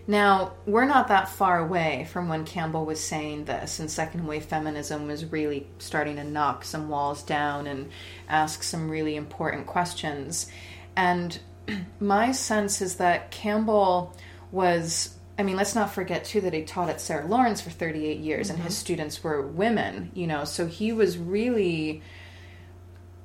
now 0.08 0.54
we're 0.66 0.86
not 0.86 1.10
that 1.10 1.30
far 1.30 1.60
away 1.60 2.08
from 2.12 2.28
when 2.28 2.46
campbell 2.46 2.86
was 2.86 3.00
saying 3.00 3.46
this 3.46 3.80
and 3.80 3.90
second 3.90 4.26
wave 4.26 4.46
feminism 4.46 5.08
was 5.08 5.24
really 5.26 5.68
starting 5.78 6.16
to 6.16 6.24
knock 6.24 6.66
some 6.66 6.90
walls 6.90 7.24
down 7.24 7.68
and 7.68 7.90
ask 8.28 8.64
some 8.64 8.90
really 8.90 9.16
important 9.16 9.68
questions 9.68 10.52
and 10.96 11.40
my 12.00 12.32
sense 12.32 12.82
is 12.82 12.96
that 12.96 13.30
campbell 13.30 14.14
was 14.52 15.16
I 15.38 15.44
mean, 15.44 15.56
let's 15.56 15.74
not 15.74 15.94
forget 15.94 16.26
too 16.26 16.42
that 16.42 16.54
he 16.54 16.64
taught 16.64 16.90
at 16.90 17.00
Sarah 17.00 17.26
Lawrence 17.26 17.62
for 17.62 17.70
38 17.70 18.20
years 18.20 18.48
mm-hmm. 18.48 18.56
and 18.56 18.64
his 18.64 18.74
mm-hmm. 18.74 18.82
students 18.82 19.24
were 19.24 19.42
women, 19.42 20.12
you 20.14 20.28
know, 20.28 20.44
so 20.44 20.68
he 20.68 20.92
was 20.92 21.18
really 21.18 22.02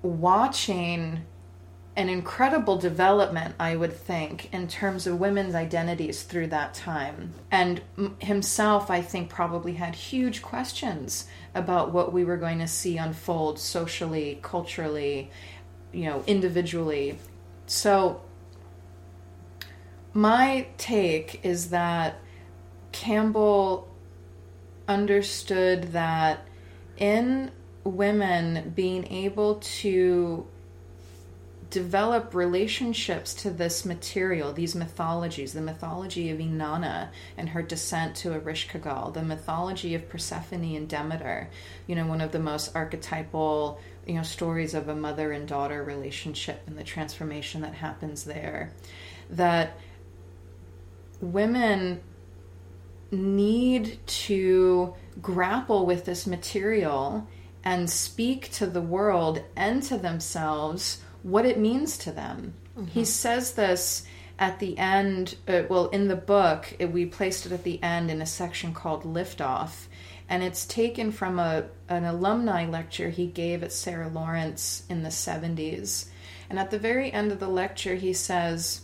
watching 0.01 1.25
an 1.97 2.09
incredible 2.09 2.77
development, 2.77 3.55
I 3.59 3.77
would 3.77 3.93
think, 3.93 4.53
in 4.53 4.67
terms 4.69 5.07
of 5.07 5.21
women's 5.21 5.55
identities 5.55 6.23
through 6.23 6.49
that 6.49 6.75
time. 6.75 7.33
And 7.51 7.81
himself, 8.19 8.91
I 8.91 9.01
think, 9.01 9.31
probably 9.31 9.75
had 9.75 9.95
huge 9.95 10.43
questions 10.43 11.27
about 11.55 11.93
what 11.93 12.13
we 12.13 12.25
were 12.25 12.37
going 12.37 12.59
to 12.59 12.67
see 12.67 12.97
unfold 12.97 13.59
socially, 13.61 14.41
culturally, 14.43 15.31
you 15.93 16.07
know, 16.07 16.25
individually. 16.27 17.19
So 17.67 18.23
my 20.15 20.69
take 20.79 21.45
is 21.45 21.71
that 21.71 22.21
Campbell 22.93 23.89
understood 24.87 25.93
that 25.93 26.47
in 26.97 27.51
women 27.83 28.73
being 28.75 29.07
able 29.09 29.57
to 29.57 30.47
develop 31.71 32.33
relationships 32.35 33.35
to 33.35 33.51
this 33.51 33.85
material, 33.85 34.53
these 34.53 34.77
mythologies, 34.77 35.55
the 35.55 35.61
mythology 35.61 36.31
of 36.31 36.39
Inanna 36.39 37.09
and 37.37 37.49
her 37.49 37.63
descent 37.63 38.15
to 38.15 38.29
Ereshkigal, 38.29 39.13
the 39.13 39.25
mythology 39.25 39.97
of 39.97 40.09
Persephone 40.09 40.77
and 40.77 40.89
Demeter, 40.89 41.51
you 41.89 41.97
know, 41.97 42.07
one 42.07 42.21
of 42.21 42.31
the 42.31 42.39
most 42.39 42.77
archetypal, 42.77 43.81
you 44.07 44.15
know, 44.15 44.23
stories 44.23 44.75
of 44.75 44.87
a 44.87 44.95
mother 44.95 45.33
and 45.33 45.49
daughter 45.49 45.83
relationship 45.83 46.63
and 46.69 46.79
the 46.79 46.85
transformation 46.85 47.63
that 47.63 47.75
happens 47.75 48.23
there. 48.23 48.73
That 49.31 49.77
women 51.33 52.01
need 53.11 53.99
to 54.07 54.95
grapple 55.23 55.87
with 55.87 56.05
this 56.05 56.27
material 56.27 57.27
and 57.63 57.89
speak 57.89 58.51
to 58.53 58.67
the 58.67 58.83
world 58.83 59.43
and 59.57 59.83
to 59.85 59.97
themselves 59.97 61.01
what 61.23 61.47
it 61.47 61.59
means 61.59 61.97
to 61.99 62.13
them. 62.13 62.55
Mm-hmm. 62.77 62.89
He 62.89 63.05
says 63.05 63.53
this 63.53 64.07
at 64.39 64.59
the 64.59 64.77
end, 64.79 65.37
uh, 65.47 65.63
well, 65.69 65.89
in 65.89 66.09
the 66.09 66.17
book, 66.17 66.75
it, 66.79 66.93
we 66.93 67.07
placed 67.07 67.47
it 67.47 67.53
at 67.53 67.65
the 67.65 67.83
end 67.83 68.11
in 68.11 68.21
a 68.21 68.27
section 68.27 68.75
called 68.75 69.05
Liftoff, 69.05 69.87
and 70.29 70.43
it's 70.43 70.67
taken 70.67 71.13
from 71.13 71.39
a, 71.39 71.67
an 71.89 72.05
alumni 72.05 72.67
lecture 72.67 73.11
he 73.11 73.27
gave 73.27 73.63
at 73.63 73.73
Sarah 73.73 74.09
Lawrence 74.09 74.83
in 74.89 75.03
the 75.03 75.11
70s. 75.11 76.07
And 76.51 76.59
at 76.59 76.71
the 76.71 76.79
very 76.79 77.13
end 77.13 77.31
of 77.31 77.41
the 77.41 77.49
lecture, 77.49 77.95
he 77.95 78.13
says, 78.13 78.83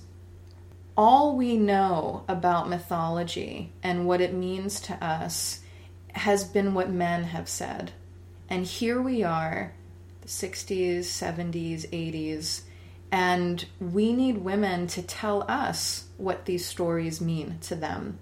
All 1.02 1.34
we 1.34 1.56
know 1.56 2.24
about 2.28 2.68
mythology 2.68 3.72
and 3.82 4.06
what 4.06 4.20
it 4.20 4.34
means 4.34 4.80
to 4.80 5.02
us 5.02 5.60
has 6.08 6.44
been 6.44 6.74
what 6.74 6.90
men 6.90 7.24
have 7.24 7.48
said. 7.48 7.92
And 8.50 8.66
here 8.66 9.00
we 9.00 9.22
are, 9.22 9.72
the 10.20 10.28
60s, 10.28 11.04
70s, 11.04 11.88
80s, 11.88 12.64
and 13.10 13.64
we 13.80 14.12
need 14.12 14.44
women 14.44 14.88
to 14.88 15.00
tell 15.00 15.50
us 15.50 16.08
what 16.18 16.44
these 16.44 16.66
stories 16.66 17.18
mean 17.18 17.56
to 17.62 17.74
them. 17.74 18.18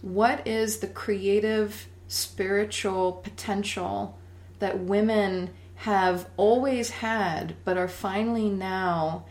What 0.00 0.46
is 0.46 0.78
the 0.78 0.86
creative, 0.86 1.88
spiritual 2.08 3.12
potential 3.12 4.16
that 4.60 4.78
women 4.78 5.50
have 5.74 6.30
always 6.38 6.88
had, 6.88 7.56
but 7.66 7.76
are 7.76 7.86
finally 7.86 8.48
now 8.48 9.26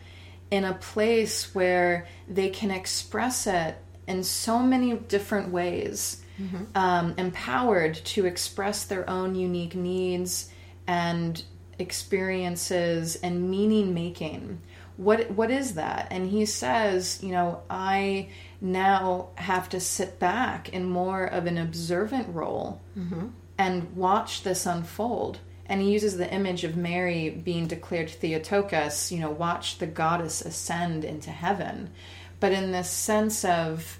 in 0.50 0.64
a 0.64 0.74
place 0.74 1.54
where 1.54 2.06
they 2.28 2.48
can 2.48 2.70
express 2.70 3.46
it 3.46 3.76
in 4.06 4.22
so 4.22 4.60
many 4.60 4.94
different 4.94 5.50
ways? 5.50 6.24
mm-hmm. 6.40 6.64
um, 6.74 7.14
empowered 7.16 7.94
to 7.94 8.26
express 8.26 8.84
their 8.84 9.08
own 9.08 9.34
unique 9.34 9.74
needs 9.74 10.50
and 10.86 11.42
experiences 11.78 13.16
and 13.16 13.50
meaning 13.50 13.94
making. 13.94 14.60
What 14.96 15.30
what 15.32 15.50
is 15.50 15.74
that? 15.74 16.08
And 16.10 16.30
he 16.30 16.46
says, 16.46 17.20
you 17.22 17.32
know, 17.32 17.62
I 17.68 18.28
now 18.60 19.28
have 19.34 19.68
to 19.70 19.80
sit 19.80 20.18
back 20.18 20.68
in 20.68 20.84
more 20.84 21.24
of 21.24 21.46
an 21.46 21.58
observant 21.58 22.32
role 22.32 22.80
mm-hmm. 22.96 23.28
and 23.58 23.96
watch 23.96 24.42
this 24.42 24.66
unfold. 24.66 25.40
And 25.66 25.80
he 25.80 25.92
uses 25.92 26.16
the 26.16 26.32
image 26.32 26.64
of 26.64 26.76
Mary 26.76 27.30
being 27.30 27.66
declared 27.66 28.10
Theotokos, 28.10 29.10
you 29.10 29.20
know, 29.20 29.30
watch 29.30 29.78
the 29.78 29.86
goddess 29.86 30.42
ascend 30.42 31.04
into 31.04 31.30
heaven. 31.30 31.90
But 32.38 32.52
in 32.52 32.72
this 32.72 32.90
sense 32.90 33.44
of 33.44 33.98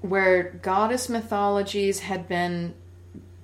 where 0.00 0.42
goddess 0.62 1.08
mythologies 1.08 2.00
had 2.00 2.28
been 2.28 2.74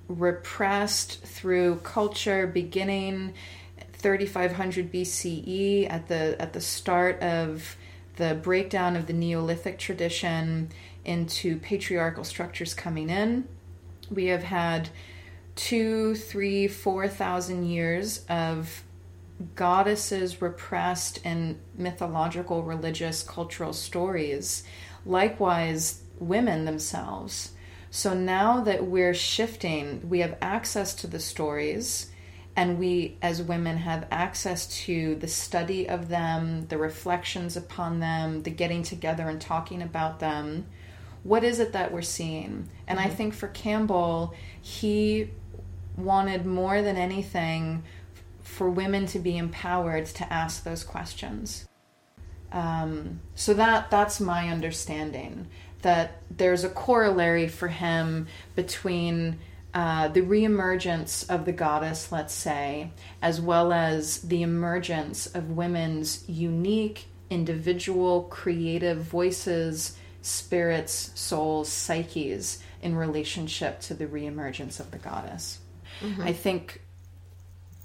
repressed 0.07 1.23
through 1.23 1.77
culture 1.77 2.45
beginning 2.45 3.33
3500 3.93 4.91
BCE 4.91 5.89
at 5.89 6.07
the 6.07 6.35
at 6.41 6.53
the 6.53 6.61
start 6.61 7.21
of 7.21 7.77
the 8.17 8.35
breakdown 8.35 8.95
of 8.95 9.07
the 9.07 9.13
Neolithic 9.13 9.79
tradition 9.79 10.69
into 11.05 11.57
patriarchal 11.57 12.23
structures 12.23 12.73
coming 12.73 13.09
in. 13.09 13.47
We 14.09 14.25
have 14.25 14.43
had 14.43 14.89
two, 15.67 16.15
three, 16.15 16.67
four 16.67 17.07
thousand 17.07 17.65
years 17.65 18.25
of 18.27 18.83
goddesses 19.55 20.41
repressed 20.41 21.19
in 21.23 21.59
mythological, 21.75 22.63
religious, 22.63 23.21
cultural 23.21 23.71
stories. 23.71 24.63
Likewise, 25.05 26.01
women 26.17 26.65
themselves. 26.65 27.51
So 27.91 28.15
now 28.15 28.61
that 28.61 28.87
we're 28.87 29.13
shifting, 29.13 30.09
we 30.09 30.19
have 30.21 30.35
access 30.41 30.95
to 30.95 31.07
the 31.07 31.19
stories, 31.19 32.09
and 32.55 32.79
we 32.79 33.17
as 33.21 33.43
women 33.43 33.77
have 33.77 34.07
access 34.09 34.65
to 34.85 35.13
the 35.15 35.27
study 35.27 35.87
of 35.87 36.09
them, 36.09 36.65
the 36.69 36.77
reflections 36.79 37.55
upon 37.55 37.99
them, 37.99 38.41
the 38.41 38.49
getting 38.49 38.81
together 38.81 39.29
and 39.29 39.39
talking 39.39 39.83
about 39.83 40.19
them. 40.19 40.65
What 41.21 41.43
is 41.43 41.59
it 41.59 41.73
that 41.73 41.91
we're 41.91 42.01
seeing? 42.01 42.67
And 42.87 42.97
mm-hmm. 42.97 43.07
I 43.07 43.11
think 43.11 43.35
for 43.35 43.47
Campbell, 43.49 44.33
he 44.59 45.29
wanted 46.03 46.45
more 46.45 46.81
than 46.81 46.97
anything 46.97 47.83
for 48.43 48.69
women 48.69 49.05
to 49.07 49.19
be 49.19 49.37
empowered 49.37 50.05
to 50.07 50.31
ask 50.31 50.63
those 50.63 50.83
questions. 50.83 51.67
Um, 52.51 53.21
so 53.35 53.53
that 53.53 53.89
that's 53.89 54.19
my 54.19 54.49
understanding 54.49 55.47
that 55.81 56.21
there's 56.29 56.63
a 56.63 56.69
corollary 56.69 57.47
for 57.47 57.67
him 57.67 58.27
between 58.55 59.39
uh, 59.73 60.09
the 60.09 60.21
reemergence 60.21 61.27
of 61.29 61.45
the 61.45 61.51
goddess, 61.51 62.11
let's 62.11 62.33
say, 62.33 62.91
as 63.21 63.39
well 63.39 63.71
as 63.71 64.19
the 64.21 64.43
emergence 64.43 65.27
of 65.27 65.51
women's 65.51 66.27
unique, 66.27 67.05
individual, 67.29 68.23
creative 68.23 68.97
voices, 68.97 69.97
spirits, 70.21 71.11
souls, 71.15 71.69
psyches 71.69 72.61
in 72.81 72.95
relationship 72.95 73.79
to 73.79 73.93
the 73.93 74.05
reemergence 74.05 74.79
of 74.79 74.91
the 74.91 74.97
goddess. 74.97 75.59
Mm-hmm. 76.01 76.21
I 76.21 76.33
think 76.33 76.81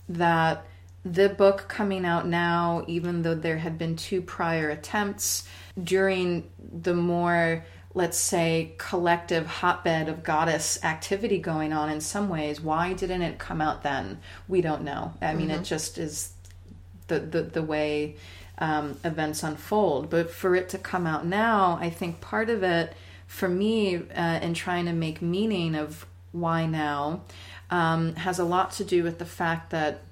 that 0.09 0.65
the 1.05 1.29
book 1.29 1.67
coming 1.69 2.05
out 2.05 2.27
now, 2.27 2.85
even 2.89 3.23
though 3.23 3.35
there 3.35 3.59
had 3.59 3.79
been 3.79 3.97
two 3.97 4.21
prior 4.21 4.71
attempts 4.71 5.47
during 5.83 6.51
the 6.59 6.95
more 6.95 7.65
let's 7.97 8.19
say, 8.19 8.75
collective 8.77 9.47
hotbed 9.47 10.11
of 10.11 10.23
goddess 10.23 10.79
activity 10.85 11.39
going 11.39 11.73
on 11.73 11.89
in 11.89 11.99
some 11.99 12.29
ways. 12.29 12.61
Why 12.61 12.93
didn't 12.93 13.23
it 13.23 13.39
come 13.39 13.63
out 13.63 13.83
then? 13.83 14.19
We 14.49 14.61
don't 14.61 14.83
know. 14.83 15.15
I 15.23 15.33
mean, 15.33 15.49
mm-hmm. 15.49 15.63
it 15.63 15.65
just 15.65 15.97
is 15.97 16.35
the, 17.09 17.21
the, 17.21 17.41
the 17.41 17.63
way 17.63 18.17
um, 18.59 18.99
events 19.03 19.43
unfold. 19.43 20.11
But 20.11 20.31
for 20.31 20.55
it 20.55 20.69
to 20.71 20.79
come 20.79 21.07
out 21.07 21.25
now, 21.25 21.79
I 21.81 21.89
think 21.89 22.21
part 22.21 22.51
of 22.51 22.63
it, 22.63 22.93
for 23.27 23.49
me, 23.49 23.97
uh, 23.97 24.41
in 24.43 24.53
trying 24.53 24.85
to 24.85 24.93
make 24.93 25.23
meaning 25.23 25.75
of 25.75 26.05
why 26.33 26.67
now, 26.67 27.23
um, 27.71 28.15
has 28.17 28.39
a 28.39 28.45
lot 28.45 28.73
to 28.73 28.85
do 28.85 29.03
with 29.03 29.19
the 29.19 29.27
fact 29.27 29.71
that 29.71 30.03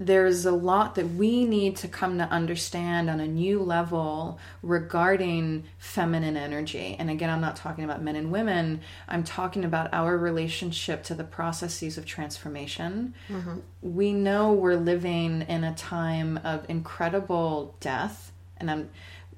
there's 0.00 0.44
a 0.44 0.52
lot 0.52 0.96
that 0.96 1.10
we 1.10 1.44
need 1.44 1.76
to 1.76 1.88
come 1.88 2.18
to 2.18 2.24
understand 2.24 3.08
on 3.08 3.20
a 3.20 3.28
new 3.28 3.62
level 3.62 4.40
regarding 4.60 5.64
feminine 5.78 6.36
energy. 6.36 6.96
And 6.98 7.08
again, 7.08 7.30
I'm 7.30 7.40
not 7.40 7.54
talking 7.54 7.84
about 7.84 8.02
men 8.02 8.16
and 8.16 8.32
women, 8.32 8.80
I'm 9.08 9.22
talking 9.22 9.64
about 9.64 9.94
our 9.94 10.18
relationship 10.18 11.04
to 11.04 11.14
the 11.14 11.22
processes 11.22 11.96
of 11.96 12.06
transformation. 12.06 13.14
Mm-hmm. 13.28 13.58
We 13.82 14.12
know 14.12 14.52
we're 14.52 14.76
living 14.76 15.42
in 15.42 15.62
a 15.62 15.74
time 15.74 16.40
of 16.42 16.68
incredible 16.68 17.76
death. 17.78 18.32
And 18.56 18.70
I'm 18.70 18.90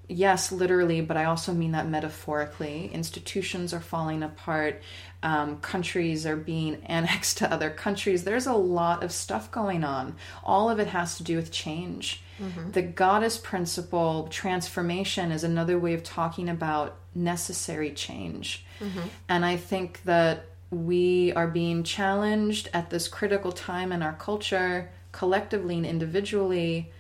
yes, 0.08 0.52
literally, 0.52 1.00
but 1.00 1.16
I 1.16 1.24
also 1.24 1.52
mean 1.52 1.72
that 1.72 1.88
metaphorically. 1.88 2.90
Institutions 2.92 3.72
are 3.72 3.80
falling 3.80 4.22
apart, 4.22 4.82
um, 5.22 5.58
countries 5.60 6.26
are 6.26 6.36
being 6.36 6.76
annexed 6.86 7.38
to 7.38 7.52
other 7.52 7.70
countries. 7.70 8.24
There's 8.24 8.46
a 8.46 8.54
lot 8.54 9.02
of 9.02 9.12
stuff 9.12 9.50
going 9.50 9.84
on. 9.84 10.16
All 10.44 10.70
of 10.70 10.78
it 10.78 10.88
has 10.88 11.16
to 11.16 11.22
do 11.22 11.36
with 11.36 11.50
change. 11.50 12.22
Mm-hmm. 12.40 12.72
The 12.72 12.82
goddess 12.82 13.38
principle, 13.38 14.28
transformation, 14.28 15.32
is 15.32 15.42
another 15.42 15.78
way 15.78 15.94
of 15.94 16.02
talking 16.02 16.48
about 16.48 16.96
necessary 17.14 17.92
change. 17.92 18.64
Mm-hmm. 18.80 19.08
And 19.28 19.44
I 19.44 19.56
think 19.56 20.02
that 20.04 20.46
we 20.70 21.32
are 21.32 21.46
being 21.46 21.82
challenged 21.82 22.68
at 22.74 22.90
this 22.90 23.08
critical 23.08 23.52
time 23.52 23.92
in 23.92 24.02
our 24.02 24.12
culture, 24.12 24.90
collectively 25.12 25.76
and 25.76 25.86
individually 25.86 26.92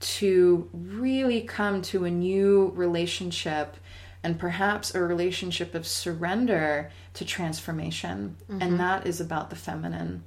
to 0.00 0.68
really 0.72 1.40
come 1.42 1.82
to 1.82 2.04
a 2.04 2.10
new 2.10 2.72
relationship 2.74 3.76
and 4.22 4.38
perhaps 4.38 4.94
a 4.94 5.02
relationship 5.02 5.74
of 5.74 5.86
surrender 5.86 6.90
to 7.14 7.24
transformation. 7.24 8.36
Mm-hmm. 8.50 8.62
And 8.62 8.80
that 8.80 9.06
is 9.06 9.20
about 9.20 9.50
the 9.50 9.56
feminine. 9.56 10.22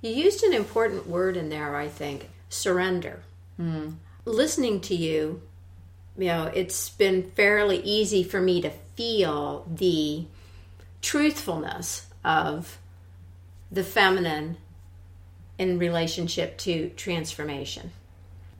You 0.00 0.10
used 0.10 0.42
an 0.42 0.52
important 0.52 1.06
word 1.06 1.36
in 1.36 1.50
there, 1.50 1.76
I 1.76 1.88
think 1.88 2.28
surrender. 2.48 3.22
Mm. 3.60 3.96
Listening 4.24 4.80
to 4.82 4.94
you, 4.94 5.42
you 6.16 6.26
know, 6.26 6.50
it's 6.54 6.88
been 6.90 7.30
fairly 7.32 7.78
easy 7.82 8.22
for 8.22 8.40
me 8.40 8.60
to 8.62 8.70
feel 8.96 9.66
the 9.72 10.24
truthfulness 11.02 12.06
of 12.24 12.78
the 13.70 13.84
feminine 13.84 14.56
in 15.58 15.78
relationship 15.78 16.58
to 16.58 16.90
transformation. 16.90 17.90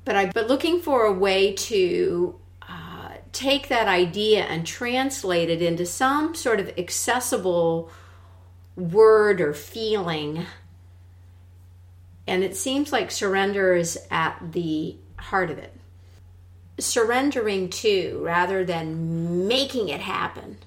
But 0.04 0.16
I 0.16 0.26
but 0.26 0.48
looking 0.48 0.80
for 0.80 1.04
a 1.04 1.12
way 1.12 1.52
to 1.52 2.38
uh, 2.68 3.12
take 3.32 3.68
that 3.68 3.86
idea 3.86 4.44
and 4.44 4.66
translate 4.66 5.50
it 5.50 5.62
into 5.62 5.86
some 5.86 6.34
sort 6.34 6.60
of 6.60 6.72
accessible 6.78 7.90
word 8.76 9.40
or 9.40 9.52
feeling. 9.52 10.46
And 12.26 12.44
it 12.44 12.56
seems 12.56 12.92
like 12.92 13.10
surrender 13.10 13.74
is 13.74 13.98
at 14.10 14.52
the 14.52 14.96
heart 15.16 15.50
of 15.50 15.58
it. 15.58 15.74
Surrendering 16.78 17.68
to 17.68 18.20
rather 18.24 18.64
than 18.64 19.46
making 19.46 19.88
it 19.88 20.00
happen. 20.00 20.58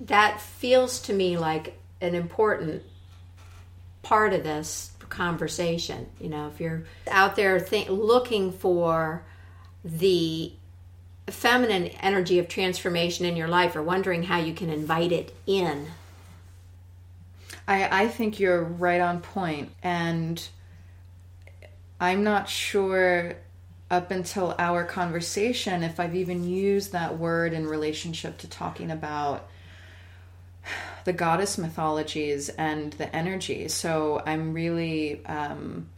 That 0.00 0.40
feels 0.40 1.00
to 1.02 1.12
me 1.12 1.36
like 1.36 1.78
an 2.00 2.14
important 2.14 2.82
part 4.02 4.32
of 4.32 4.42
this 4.42 4.89
conversation. 5.10 6.06
You 6.18 6.30
know, 6.30 6.48
if 6.48 6.60
you're 6.60 6.84
out 7.10 7.36
there 7.36 7.60
th- 7.60 7.90
looking 7.90 8.52
for 8.52 9.22
the 9.84 10.52
feminine 11.28 11.88
energy 12.00 12.38
of 12.38 12.48
transformation 12.48 13.24
in 13.24 13.36
your 13.36 13.48
life 13.48 13.76
or 13.76 13.82
wondering 13.82 14.24
how 14.24 14.38
you 14.38 14.54
can 14.54 14.70
invite 14.70 15.12
it 15.12 15.34
in. 15.46 15.86
I, 17.68 18.04
I 18.04 18.08
think 18.08 18.40
you're 18.40 18.62
right 18.62 19.00
on 19.00 19.20
point, 19.20 19.70
and 19.82 20.48
I'm 22.00 22.24
not 22.24 22.48
sure 22.48 23.36
up 23.90 24.10
until 24.10 24.54
our 24.58 24.84
conversation 24.84 25.82
if 25.82 25.98
I've 25.98 26.14
even 26.14 26.48
used 26.48 26.92
that 26.92 27.18
word 27.18 27.52
in 27.52 27.66
relationship 27.66 28.38
to 28.38 28.48
talking 28.48 28.90
about 28.90 29.48
the 31.04 31.12
goddess 31.12 31.58
mythologies 31.58 32.48
and 32.50 32.92
the 32.94 33.14
energy. 33.14 33.68
So 33.68 34.22
I'm 34.24 34.52
really, 34.52 35.24
um, 35.26 35.88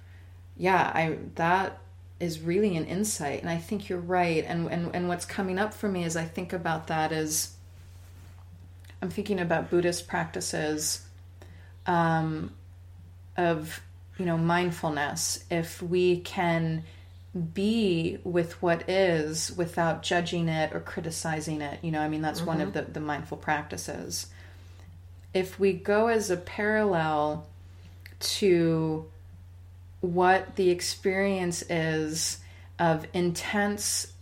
yeah, 0.56 0.90
I 0.94 1.18
that 1.34 1.78
is 2.20 2.40
really 2.40 2.76
an 2.76 2.86
insight, 2.86 3.40
and 3.40 3.50
I 3.50 3.58
think 3.58 3.88
you're 3.88 3.98
right. 3.98 4.44
And 4.46 4.70
and 4.70 4.94
and 4.94 5.08
what's 5.08 5.24
coming 5.24 5.58
up 5.58 5.74
for 5.74 5.88
me 5.88 6.04
as 6.04 6.16
I 6.16 6.24
think 6.24 6.52
about 6.52 6.86
that 6.86 7.12
is, 7.12 7.54
I'm 9.00 9.10
thinking 9.10 9.40
about 9.40 9.70
Buddhist 9.70 10.06
practices, 10.06 11.04
um, 11.86 12.52
of 13.36 13.80
you 14.18 14.26
know 14.26 14.38
mindfulness. 14.38 15.44
If 15.50 15.82
we 15.82 16.20
can 16.20 16.84
be 17.54 18.18
with 18.24 18.60
what 18.60 18.88
is 18.90 19.56
without 19.56 20.02
judging 20.02 20.48
it 20.48 20.74
or 20.74 20.80
criticizing 20.80 21.62
it 21.62 21.82
you 21.82 21.90
know 21.90 22.00
i 22.00 22.06
mean 22.06 22.20
that's 22.20 22.40
mm-hmm. 22.40 22.48
one 22.48 22.60
of 22.60 22.68
mm-hmm. 22.74 22.84
the, 22.84 22.92
the 22.92 23.00
mindful 23.00 23.38
practices 23.38 24.26
if 25.34 25.58
we 25.58 25.72
go 25.72 26.08
as 26.08 26.30
a 26.30 26.36
parallel 26.36 27.46
to 28.20 29.06
what 30.00 30.56
the 30.56 30.70
experience 30.70 31.62
is 31.70 32.38
of 32.78 33.06
intense 33.12 34.12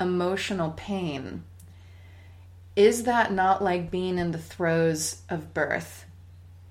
emotional 0.00 0.72
pain, 0.76 1.44
is 2.74 3.04
that 3.04 3.32
not 3.32 3.62
like 3.62 3.90
being 3.90 4.18
in 4.18 4.32
the 4.32 4.38
throes 4.38 5.22
of 5.28 5.52
birth? 5.52 6.04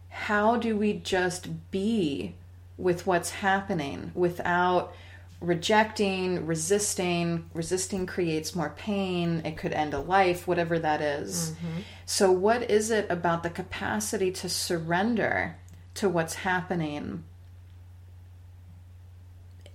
How 0.09 0.57
do 0.57 0.75
we 0.75 0.93
just 0.93 1.71
be 1.71 2.35
with 2.77 3.05
what's 3.05 3.29
happening 3.29 4.11
without 4.13 4.93
rejecting, 5.39 6.45
resisting. 6.45 7.49
Resisting 7.53 8.05
creates 8.05 8.55
more 8.55 8.73
pain. 8.75 9.41
It 9.45 9.57
could 9.57 9.73
end 9.73 9.93
a 9.93 9.99
life, 9.99 10.47
whatever 10.47 10.79
that 10.79 11.01
is. 11.01 11.51
Mm-hmm. 11.51 11.79
So, 12.05 12.31
what 12.31 12.69
is 12.69 12.91
it 12.91 13.07
about 13.09 13.43
the 13.43 13.49
capacity 13.49 14.31
to 14.31 14.49
surrender 14.49 15.57
to 15.95 16.09
what's 16.09 16.35
happening? 16.35 17.23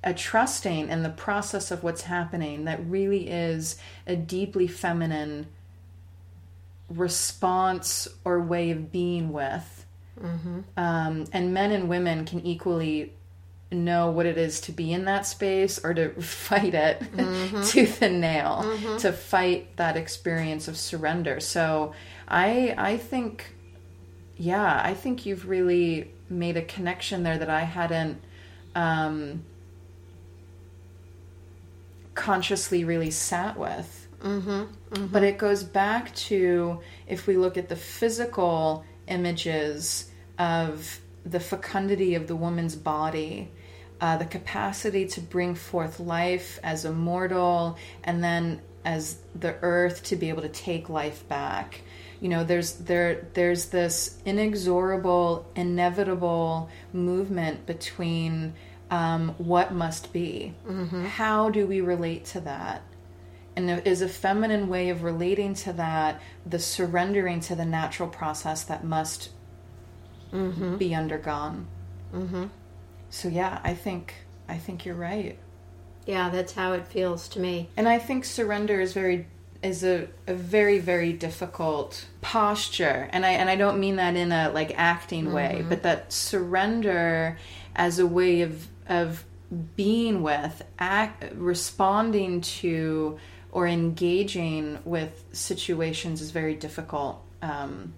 A 0.05 0.13
trusting 0.13 0.89
in 0.89 1.05
the 1.05 1.11
process 1.11 1.71
of 1.71 1.85
what's 1.85 2.03
happening 2.03 2.65
that 2.65 2.85
really 2.85 3.29
is 3.29 3.77
a 4.05 4.17
deeply 4.17 4.67
feminine 4.67 5.47
response 6.89 8.09
or 8.25 8.41
way 8.41 8.73
of 8.73 8.91
being 8.91 9.33
with. 9.33 9.87
Mm-hmm. 10.21 10.61
Um, 10.77 11.25
and 11.33 11.55
men 11.55 11.71
and 11.71 11.89
women 11.89 12.25
can 12.25 12.45
equally 12.45 13.15
know 13.73 14.11
what 14.11 14.27
it 14.27 14.39
is 14.39 14.61
to 14.61 14.73
be 14.73 14.93
in 14.93 15.05
that 15.07 15.27
space 15.27 15.83
or 15.85 15.95
to 15.95 16.11
fight 16.23 16.75
it 16.75 17.01
mm-hmm. 17.01 17.63
tooth 17.65 18.03
and 18.03 18.21
nail 18.21 18.63
mm-hmm. 18.65 18.97
to 18.99 19.13
fight 19.13 19.77
that 19.77 19.97
experience 19.97 20.69
of 20.69 20.77
surrender 20.77 21.41
so 21.41 21.93
i 22.29 22.75
i 22.79 22.97
think 22.97 23.55
yeah 24.37 24.81
i 24.85 24.95
think 24.95 25.27
you've 25.27 25.49
really 25.49 26.11
made 26.29 26.57
a 26.57 26.63
connection 26.63 27.23
there 27.23 27.39
that 27.39 27.51
i 27.51 27.61
hadn't 27.61 28.21
um, 28.75 29.45
consciously 32.15 32.85
really 32.85 33.11
sat 33.11 33.59
with 33.59 34.09
mm-hmm. 34.23 34.51
mm-hmm. 34.51 35.07
but 35.07 35.23
it 35.23 35.39
goes 35.39 35.63
back 35.63 36.15
to 36.15 36.81
if 37.07 37.27
we 37.27 37.37
look 37.37 37.57
at 37.57 37.69
the 37.69 37.77
physical 37.77 38.85
images 39.09 40.11
of 40.39 41.01
the 41.25 41.41
fecundity 41.41 42.15
of 42.15 42.27
the 42.27 42.37
woman's 42.37 42.75
body 42.75 43.51
uh, 44.03 44.17
the 44.17 44.25
capacity 44.27 45.07
to 45.07 45.21
bring 45.21 45.55
forth 45.55 46.01
life 46.01 46.59
as 46.65 46.85
a 46.85 46.93
mortal 46.93 47.79
and 48.03 48.23
then 48.23 48.61
as 48.85 49.19
the 49.37 49.55
earth 49.63 50.03
to 50.03 50.17
be 50.17 50.29
able 50.29 50.43
to 50.43 50.49
take 50.49 50.89
life 50.89 51.27
back. 51.29 51.83
You 52.21 52.29
know 52.29 52.43
there's 52.43 52.73
there 52.75 53.27
there's 53.35 53.67
this 53.67 54.19
inexorable 54.25 55.47
inevitable 55.55 56.69
movement 56.93 57.65
between 57.65 58.55
um, 58.91 59.37
what 59.39 59.73
must 59.73 60.13
be. 60.13 60.55
Mm-hmm. 60.67 61.05
how 61.05 61.49
do 61.49 61.67
we 61.67 61.81
relate 61.81 62.25
to 62.27 62.41
that? 62.41 62.83
And 63.55 63.71
is 63.87 64.03
a 64.03 64.09
feminine 64.09 64.69
way 64.69 64.89
of 64.89 65.05
relating 65.05 65.55
to 65.55 65.73
that 65.75 66.21
the 66.45 66.59
surrendering 66.59 67.39
to 67.41 67.55
the 67.55 67.65
natural 67.65 68.09
process 68.09 68.65
that 68.65 68.83
must 68.83 69.31
mm-hmm. 70.33 70.77
be 70.77 70.93
undergone. 70.93 71.69
Mm-hmm 72.13 72.47
so 73.13 73.29
yeah, 73.29 73.61
I 73.63 73.75
think 73.75 74.15
I 74.49 74.57
think 74.57 74.87
you're 74.87 74.95
right. 74.95 75.39
Yeah, 76.07 76.31
that's 76.31 76.55
how 76.55 76.73
it 76.73 76.89
feels 76.89 77.29
to 77.29 77.41
me. 77.41 77.69
And 77.77 77.87
I 77.87 77.99
think 77.99 78.25
surrender 78.25 78.81
is 78.81 78.95
very 78.95 79.27
is 79.63 79.85
a, 79.85 80.09
a 80.27 80.35
very 80.35 80.81
very 80.81 81.13
difficult 81.13 82.07
posture 82.21 83.09
and 83.13 83.25
i 83.25 83.31
and 83.31 83.49
i 83.49 83.55
don't 83.55 83.79
mean 83.79 83.95
that 83.95 84.17
in 84.17 84.33
a 84.33 84.51
like 84.51 84.77
acting 84.77 85.27
mm-hmm. 85.27 85.35
way 85.35 85.65
but 85.69 85.85
that 85.85 86.13
surrender 86.13 87.39
as 87.77 88.01
a 88.01 88.07
way 88.07 88.41
of 88.41 88.67
of 88.89 89.25
being 89.77 90.21
with 90.21 90.65
act 90.81 91.33
responding 91.37 92.41
to 92.41 93.17
or 93.53 93.69
engaging 93.69 94.81
with 94.85 95.25
situations 95.31 96.21
is 96.21 96.33
very 96.33 96.57
difficult 96.57 97.23
um, 97.41 97.93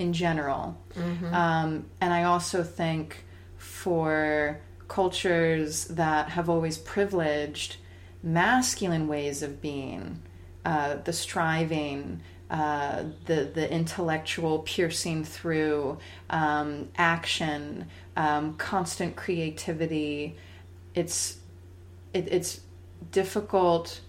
in 0.00 0.12
general 0.12 0.76
mm-hmm. 0.94 1.32
um, 1.32 1.86
and 2.00 2.12
i 2.12 2.24
also 2.24 2.64
think 2.64 3.25
for 3.66 4.60
cultures 4.88 5.86
that 5.86 6.30
have 6.30 6.48
always 6.48 6.78
privileged 6.78 7.76
masculine 8.22 9.08
ways 9.08 9.42
of 9.42 9.60
being, 9.60 10.22
uh, 10.64 10.96
the 11.04 11.12
striving, 11.12 12.20
uh, 12.48 13.02
the 13.26 13.50
the 13.52 13.70
intellectual 13.70 14.60
piercing 14.60 15.24
through 15.24 15.98
um, 16.30 16.88
action, 16.96 17.86
um, 18.16 18.54
constant 18.54 19.16
creativity. 19.16 20.36
It's 20.94 21.38
it, 22.14 22.28
it's 22.32 22.60
difficult, 23.10 24.00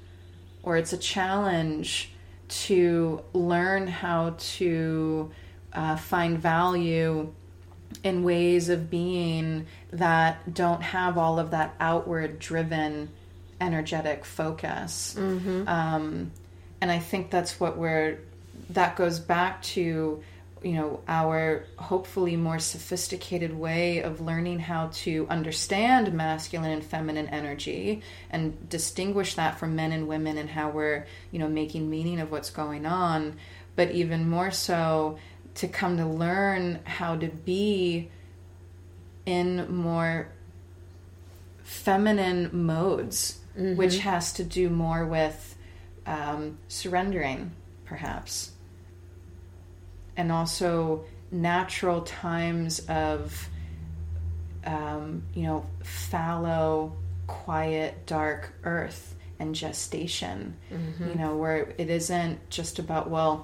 or 0.61 0.77
it's 0.77 0.93
a 0.93 0.97
challenge 0.97 2.11
to 2.47 3.21
learn 3.33 3.87
how 3.87 4.35
to 4.37 5.31
uh, 5.73 5.95
find 5.95 6.37
value 6.37 7.33
in 8.03 8.23
ways 8.23 8.69
of 8.69 8.89
being 8.89 9.65
that 9.91 10.53
don't 10.53 10.81
have 10.81 11.17
all 11.17 11.39
of 11.39 11.51
that 11.51 11.75
outward 11.79 12.39
driven 12.39 13.09
energetic 13.59 14.23
focus 14.25 15.15
mm-hmm. 15.17 15.67
um, 15.67 16.31
and 16.81 16.91
i 16.91 16.99
think 16.99 17.31
that's 17.31 17.59
what 17.59 17.77
we're 17.77 18.19
that 18.69 18.95
goes 18.95 19.19
back 19.19 19.61
to 19.61 20.21
you 20.63 20.73
know 20.73 20.99
our 21.07 21.65
hopefully 21.77 22.35
more 22.35 22.59
sophisticated 22.59 23.57
way 23.57 24.01
of 24.01 24.21
learning 24.21 24.59
how 24.59 24.87
to 24.91 25.27
understand 25.29 26.11
masculine 26.13 26.71
and 26.71 26.83
feminine 26.83 27.27
energy 27.27 28.01
and 28.29 28.69
distinguish 28.69 29.35
that 29.35 29.59
from 29.59 29.75
men 29.75 29.91
and 29.91 30.07
women 30.07 30.37
and 30.37 30.49
how 30.49 30.69
we're 30.69 31.05
you 31.31 31.39
know 31.39 31.47
making 31.47 31.89
meaning 31.89 32.19
of 32.19 32.31
what's 32.31 32.49
going 32.49 32.85
on 32.85 33.35
but 33.75 33.91
even 33.91 34.27
more 34.27 34.51
so 34.51 35.17
to 35.57 35.67
come 35.67 35.97
to 35.97 36.05
learn 36.05 36.79
how 36.83 37.15
to 37.15 37.27
be 37.27 38.09
in 39.25 39.75
more 39.75 40.29
feminine 41.63 42.49
modes, 42.53 43.39
mm-hmm. 43.57 43.75
which 43.75 43.97
has 43.99 44.33
to 44.33 44.43
do 44.43 44.69
more 44.69 45.05
with 45.05 45.55
um, 46.05 46.59
surrendering, 46.67 47.51
perhaps, 47.85 48.51
and 50.15 50.31
also 50.31 51.05
natural 51.31 52.01
times 52.01 52.79
of, 52.87 53.49
um, 54.63 55.23
you 55.33 55.43
know, 55.43 55.65
fallow, 55.83 56.95
quiet, 57.25 58.05
dark 58.05 58.53
earth 58.63 59.15
and 59.39 59.55
gestation. 59.55 60.55
Mm-hmm. 60.71 61.09
You 61.09 61.15
know, 61.15 61.35
where 61.35 61.73
it 61.79 61.89
isn't 61.89 62.47
just 62.51 62.77
about, 62.77 63.09
well, 63.09 63.41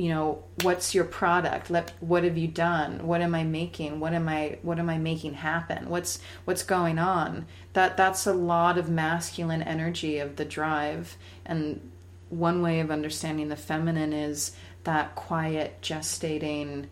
you 0.00 0.08
know 0.08 0.42
what's 0.62 0.94
your 0.94 1.04
product? 1.04 1.68
Let 1.68 1.92
what 2.00 2.24
have 2.24 2.38
you 2.38 2.48
done? 2.48 3.06
What 3.06 3.20
am 3.20 3.34
i 3.34 3.44
making? 3.44 4.00
What 4.00 4.14
am 4.14 4.30
i 4.30 4.56
what 4.62 4.78
am 4.78 4.88
i 4.88 4.96
making 4.96 5.34
happen? 5.34 5.90
What's 5.90 6.20
what's 6.46 6.62
going 6.62 6.98
on? 6.98 7.44
That 7.74 7.98
that's 7.98 8.26
a 8.26 8.32
lot 8.32 8.78
of 8.78 8.88
masculine 8.88 9.60
energy 9.60 10.18
of 10.18 10.36
the 10.36 10.46
drive. 10.46 11.18
And 11.44 11.90
one 12.30 12.62
way 12.62 12.80
of 12.80 12.90
understanding 12.90 13.48
the 13.48 13.56
feminine 13.56 14.14
is 14.14 14.52
that 14.84 15.14
quiet 15.16 15.82
gestating 15.82 16.86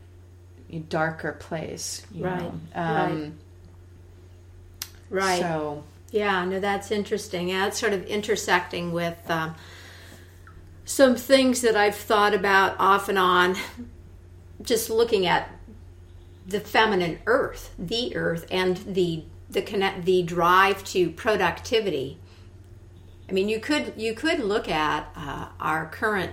darker 0.90 1.32
place 1.32 2.06
right 2.14 2.52
um, 2.74 3.32
right 5.08 5.22
right. 5.22 5.40
so 5.40 5.82
yeah 6.10 6.44
no 6.44 6.60
that's 6.60 6.90
interesting. 6.90 7.48
Yeah 7.48 7.68
it's 7.68 7.80
sort 7.80 7.94
of 7.94 8.04
intersecting 8.04 8.92
with 8.92 9.18
um, 9.30 9.54
some 10.88 11.16
things 11.16 11.60
that 11.60 11.76
I've 11.76 11.94
thought 11.94 12.32
about 12.32 12.74
off 12.78 13.10
and 13.10 13.18
on, 13.18 13.56
just 14.62 14.88
looking 14.88 15.26
at 15.26 15.50
the 16.46 16.60
feminine 16.60 17.18
earth, 17.26 17.74
the 17.78 18.16
earth, 18.16 18.46
and 18.50 18.78
the 18.78 19.24
the 19.50 19.60
connect 19.60 20.06
the 20.06 20.22
drive 20.22 20.82
to 20.84 21.10
productivity. 21.10 22.18
I 23.28 23.32
mean, 23.32 23.50
you 23.50 23.60
could 23.60 23.92
you 23.98 24.14
could 24.14 24.38
look 24.38 24.66
at 24.66 25.10
uh, 25.14 25.48
our 25.60 25.84
current 25.90 26.32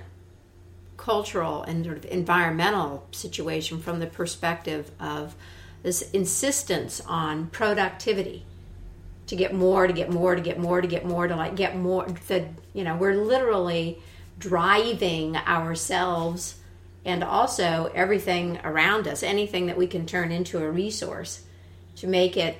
cultural 0.96 1.64
and 1.64 1.84
sort 1.84 1.98
of 1.98 2.06
environmental 2.06 3.06
situation 3.12 3.82
from 3.82 4.00
the 4.00 4.08
perspective 4.08 4.90
of 5.02 5.36
this 5.84 6.10
insistence 6.12 7.02
on 7.02 7.48
productivity 7.48 8.46
to 9.28 9.36
get 9.36 9.54
more, 9.54 9.86
to 9.86 9.92
get 9.92 10.10
more, 10.10 10.34
to 10.34 10.42
get 10.42 10.58
more, 10.58 10.80
to 10.80 10.88
get 10.88 11.06
more, 11.06 11.28
to 11.28 11.36
like 11.36 11.58
get 11.58 11.76
more. 11.76 12.06
The 12.30 12.48
you 12.72 12.86
know 12.86 12.96
we're 12.96 13.16
literally 13.16 14.00
driving 14.38 15.36
ourselves 15.36 16.56
and 17.06 17.24
also 17.24 17.92
everything 17.94 18.60
around 18.64 19.08
us, 19.08 19.24
anything 19.24 19.68
that 19.68 19.78
we 19.78 19.88
can 19.88 20.06
turn 20.06 20.32
into 20.32 20.64
a 20.64 20.70
resource 20.70 21.44
to 21.98 22.08
make 22.08 22.36
it 22.36 22.58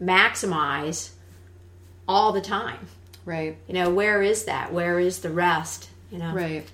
maximize 0.00 1.10
all 2.06 2.32
the 2.32 2.40
time. 2.40 2.86
Right. 3.24 3.56
You 3.66 3.74
know, 3.74 3.90
where 3.90 4.22
is 4.22 4.44
that? 4.44 4.72
Where 4.72 4.98
is 4.98 5.20
the 5.20 5.30
rest? 5.30 5.90
You 6.10 6.18
know, 6.18 6.32
right. 6.32 6.70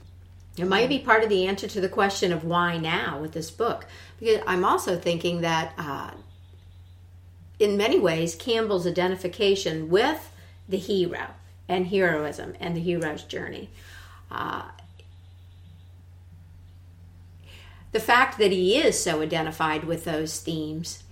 It 0.57 0.69
might 0.69 0.89
be 0.89 1.01
part 1.01 1.25
of 1.25 1.29
the 1.29 1.47
answer 1.47 1.67
to 1.67 1.81
the 1.81 1.89
question 1.89 2.33
of 2.33 2.45
why 2.45 2.79
now 2.79 3.21
with 3.21 3.33
this 3.33 3.51
book. 3.51 3.87
Because 4.21 4.41
I'm 4.47 4.65
also 4.65 4.97
thinking 4.97 5.41
that 5.41 5.73
uh, 5.77 6.11
in 7.59 7.77
many 7.77 7.99
ways, 7.99 8.37
Campbell's 8.37 8.87
identification 8.87 9.89
with 9.89 10.31
the 10.69 10.77
hero 10.77 11.27
and 11.69 11.89
heroism 11.89 12.55
and 12.61 12.77
the 12.77 12.81
hero's 12.81 13.23
journey 13.23 13.71
uh, 14.31 14.63
the 17.93 18.01
fact 18.01 18.39
that 18.39 18.51
he 18.51 18.77
is 18.77 19.01
so 19.01 19.23
identified 19.23 19.85
with 19.85 20.05
those 20.05 20.41
themes, 20.41 21.05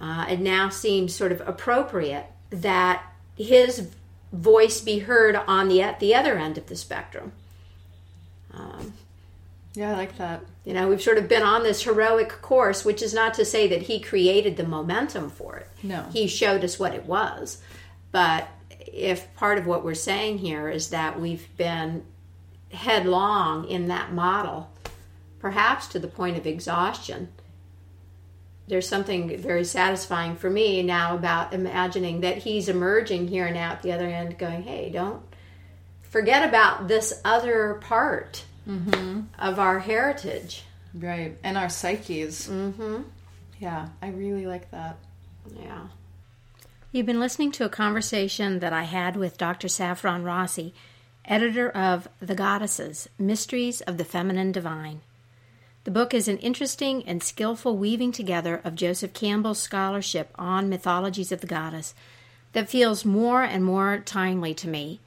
uh, 0.00 0.26
it 0.28 0.40
now 0.40 0.68
seems 0.68 1.14
sort 1.14 1.32
of 1.32 1.40
appropriate 1.46 2.26
that 2.50 3.02
his 3.36 3.88
voice 4.32 4.80
be 4.80 5.00
heard 5.00 5.36
on 5.36 5.68
the 5.68 5.80
at 5.80 6.00
the 6.00 6.14
other 6.14 6.36
end 6.36 6.58
of 6.58 6.66
the 6.66 6.76
spectrum. 6.76 7.32
Um, 8.52 8.92
yeah, 9.74 9.92
I 9.92 9.96
like 9.96 10.18
that. 10.18 10.42
You 10.64 10.74
know, 10.74 10.88
we've 10.88 11.00
sort 11.00 11.18
of 11.18 11.28
been 11.28 11.42
on 11.42 11.62
this 11.62 11.82
heroic 11.82 12.28
course, 12.42 12.84
which 12.84 13.00
is 13.00 13.14
not 13.14 13.34
to 13.34 13.44
say 13.44 13.68
that 13.68 13.82
he 13.82 14.00
created 14.00 14.56
the 14.56 14.64
momentum 14.64 15.30
for 15.30 15.56
it. 15.56 15.68
No. 15.82 16.04
He 16.12 16.26
showed 16.26 16.64
us 16.64 16.78
what 16.78 16.94
it 16.94 17.06
was. 17.06 17.62
But 18.10 18.48
if 18.70 19.32
part 19.34 19.58
of 19.58 19.66
what 19.66 19.84
we're 19.84 19.94
saying 19.94 20.38
here 20.38 20.68
is 20.68 20.90
that 20.90 21.20
we've 21.20 21.46
been 21.56 22.04
headlong 22.72 23.66
in 23.68 23.88
that 23.88 24.12
model, 24.12 24.70
perhaps 25.38 25.86
to 25.88 25.98
the 25.98 26.08
point 26.08 26.36
of 26.36 26.46
exhaustion. 26.46 27.28
There's 28.66 28.88
something 28.88 29.36
very 29.38 29.64
satisfying 29.64 30.36
for 30.36 30.50
me 30.50 30.82
now 30.82 31.14
about 31.14 31.54
imagining 31.54 32.20
that 32.20 32.38
he's 32.38 32.68
emerging 32.68 33.28
here 33.28 33.46
and 33.46 33.56
out 33.56 33.76
at 33.76 33.82
the 33.82 33.92
other 33.92 34.06
end, 34.06 34.38
going, 34.38 34.62
hey, 34.62 34.90
don't 34.90 35.22
forget 36.02 36.46
about 36.46 36.86
this 36.86 37.20
other 37.24 37.74
part 37.80 38.44
mm-hmm. 38.68 39.22
of 39.38 39.58
our 39.58 39.78
heritage. 39.78 40.64
Right. 40.94 41.36
And 41.42 41.56
our 41.56 41.68
psyches. 41.68 42.48
Mm-hmm. 42.48 43.02
Yeah, 43.58 43.88
I 44.02 44.08
really 44.08 44.46
like 44.46 44.70
that. 44.70 44.96
Yeah. 45.58 45.88
You've 46.92 47.06
been 47.06 47.20
listening 47.20 47.52
to 47.52 47.64
a 47.64 47.70
conversation 47.70 48.60
that 48.60 48.72
I 48.72 48.84
had 48.84 49.16
with 49.16 49.38
Dr. 49.38 49.68
Saffron 49.68 50.24
Rossi 50.24 50.74
editor 51.28 51.68
of 51.70 52.08
The 52.20 52.34
Goddesses 52.34 53.08
Mysteries 53.18 53.82
of 53.82 53.98
the 53.98 54.04
Feminine 54.04 54.50
Divine. 54.50 55.02
The 55.84 55.90
book 55.90 56.12
is 56.14 56.26
an 56.26 56.38
interesting 56.38 57.06
and 57.06 57.22
skillful 57.22 57.76
weaving 57.76 58.12
together 58.12 58.60
of 58.64 58.74
Joseph 58.74 59.12
Campbell's 59.12 59.58
scholarship 59.58 60.30
on 60.36 60.68
mythologies 60.68 61.30
of 61.30 61.40
the 61.40 61.46
goddess 61.46 61.94
that 62.52 62.68
feels 62.68 63.04
more 63.04 63.42
and 63.42 63.64
more 63.64 63.98
timely 63.98 64.54
to 64.54 64.68
me. 64.68 65.00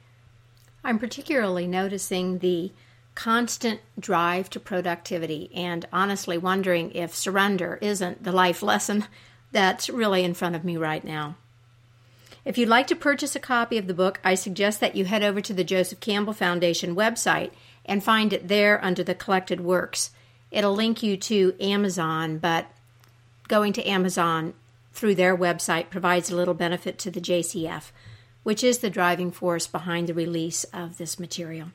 I'm 0.84 0.98
particularly 0.98 1.66
noticing 1.66 2.38
the 2.38 2.72
constant 3.14 3.80
drive 3.98 4.48
to 4.50 4.60
productivity 4.60 5.50
and 5.54 5.86
honestly 5.92 6.38
wondering 6.38 6.92
if 6.92 7.14
surrender 7.14 7.78
isn't 7.82 8.22
the 8.22 8.32
life 8.32 8.62
lesson 8.62 9.06
that's 9.52 9.90
really 9.90 10.24
in 10.24 10.34
front 10.34 10.56
of 10.56 10.64
me 10.64 10.76
right 10.76 11.04
now. 11.04 11.36
If 12.44 12.58
you'd 12.58 12.68
like 12.68 12.88
to 12.88 12.96
purchase 12.96 13.36
a 13.36 13.40
copy 13.40 13.78
of 13.78 13.86
the 13.86 13.94
book, 13.94 14.20
I 14.24 14.34
suggest 14.34 14.80
that 14.80 14.96
you 14.96 15.04
head 15.04 15.22
over 15.22 15.40
to 15.40 15.52
the 15.52 15.62
Joseph 15.62 16.00
Campbell 16.00 16.32
Foundation 16.32 16.96
website 16.96 17.52
and 17.84 18.02
find 18.02 18.32
it 18.32 18.48
there 18.48 18.84
under 18.84 19.04
the 19.04 19.14
collected 19.14 19.60
works. 19.60 20.10
It'll 20.50 20.74
link 20.74 21.02
you 21.02 21.16
to 21.16 21.54
Amazon, 21.60 22.38
but 22.38 22.66
going 23.46 23.72
to 23.74 23.88
Amazon 23.88 24.54
through 24.92 25.14
their 25.14 25.36
website 25.36 25.88
provides 25.88 26.30
a 26.30 26.36
little 26.36 26.54
benefit 26.54 26.98
to 26.98 27.10
the 27.10 27.20
JCF, 27.20 27.92
which 28.42 28.64
is 28.64 28.78
the 28.78 28.90
driving 28.90 29.30
force 29.30 29.68
behind 29.68 30.08
the 30.08 30.14
release 30.14 30.64
of 30.64 30.98
this 30.98 31.20
material. 31.20 31.68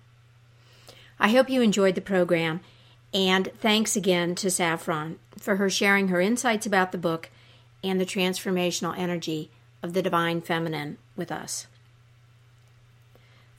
I 1.17 1.29
hope 1.29 1.49
you 1.49 1.61
enjoyed 1.61 1.95
the 1.95 2.01
program, 2.01 2.59
and 3.13 3.49
thanks 3.59 3.95
again 3.95 4.35
to 4.35 4.51
Saffron 4.51 5.17
for 5.39 5.55
her 5.55 5.69
sharing 5.69 6.09
her 6.09 6.19
insights 6.19 6.65
about 6.65 6.91
the 6.91 6.97
book 6.97 7.29
and 7.83 7.99
the 7.99 8.05
transformational 8.05 8.97
energy 8.97 9.49
of 9.81 9.93
the 9.93 10.01
divine 10.01 10.41
feminine 10.41 10.97
with 11.15 11.31
us. 11.31 11.67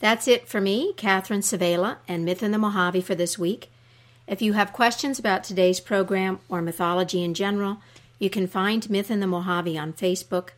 That's 0.01 0.29
it 0.29 0.49
for 0.49 0.61
me, 0.61 0.93
Catherine 0.97 1.41
Svehla, 1.41 1.97
and 2.07 2.25
Myth 2.25 2.43
in 2.43 2.53
the 2.53 2.59
Mojave 2.59 3.01
for 3.01 3.15
this 3.15 3.39
week. 3.39 3.71
If 4.27 4.43
you 4.43 4.53
have 4.53 4.73
questions 4.73 5.19
about 5.19 5.43
today's 5.43 5.81
program 5.81 6.39
or 6.49 6.63
mythology 6.63 7.25
in 7.25 7.35
general, 7.35 7.79
you 8.19 8.31
can 8.31 8.47
find 8.47 8.89
Myth 8.91 9.11
in 9.11 9.21
the 9.21 9.27
Mojave 9.27 9.79
on 9.79 9.93
Facebook. 9.93 10.51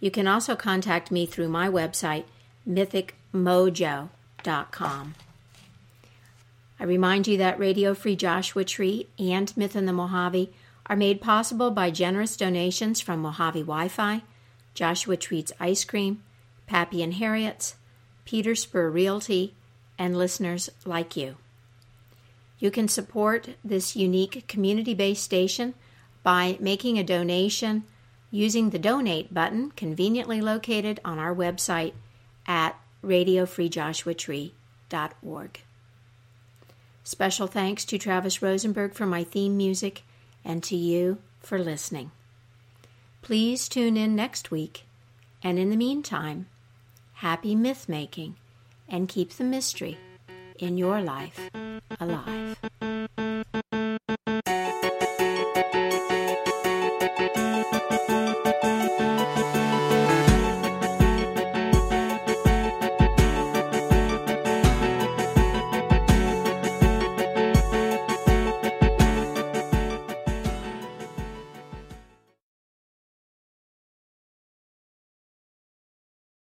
You 0.00 0.10
can 0.10 0.26
also 0.26 0.56
contact 0.56 1.10
me 1.10 1.24
through 1.24 1.48
my 1.48 1.68
website, 1.68 2.24
mythicmojo.com. 2.68 5.14
I 6.80 6.84
remind 6.84 7.28
you 7.28 7.38
that 7.38 7.58
Radio 7.58 7.94
Free 7.94 8.16
Joshua 8.16 8.64
Tree 8.64 9.06
and 9.18 9.56
Myth 9.56 9.76
in 9.76 9.86
the 9.86 9.92
Mojave 9.92 10.52
are 10.86 10.96
made 10.96 11.22
possible 11.22 11.70
by 11.70 11.90
generous 11.90 12.36
donations 12.36 13.00
from 13.00 13.20
Mojave 13.20 13.60
Wi 13.60 13.88
Fi 13.88 14.22
Joshua 14.74 15.16
Treats 15.16 15.52
Ice 15.58 15.84
Cream, 15.84 16.22
Pappy 16.66 17.02
and 17.02 17.14
Harriet's, 17.14 17.76
Peter 18.24 18.54
Spur 18.54 18.90
Realty, 18.90 19.54
and 19.98 20.16
listeners 20.16 20.70
like 20.84 21.16
you. 21.16 21.36
You 22.58 22.70
can 22.70 22.88
support 22.88 23.50
this 23.64 23.96
unique 23.96 24.46
community 24.48 24.94
based 24.94 25.22
station 25.22 25.74
by 26.22 26.56
making 26.60 26.98
a 26.98 27.04
donation 27.04 27.84
using 28.30 28.70
the 28.70 28.78
donate 28.78 29.32
button 29.32 29.70
conveniently 29.72 30.40
located 30.40 31.00
on 31.04 31.18
our 31.18 31.34
website 31.34 31.92
at 32.46 32.80
radiofreejoshuatree.org. 33.04 35.60
Special 37.04 37.46
thanks 37.46 37.84
to 37.84 37.98
Travis 37.98 38.40
Rosenberg 38.40 38.94
for 38.94 39.04
my 39.06 39.22
theme 39.22 39.56
music 39.56 40.02
and 40.44 40.62
to 40.64 40.74
you 40.74 41.18
for 41.40 41.58
listening. 41.58 42.10
Please 43.24 43.70
tune 43.70 43.96
in 43.96 44.14
next 44.14 44.50
week, 44.50 44.84
and 45.42 45.58
in 45.58 45.70
the 45.70 45.78
meantime, 45.78 46.44
happy 47.14 47.54
myth 47.54 47.88
making 47.88 48.36
and 48.86 49.08
keep 49.08 49.30
the 49.30 49.44
mystery 49.44 49.96
in 50.58 50.76
your 50.76 51.00
life 51.00 51.48
alive. 51.98 52.53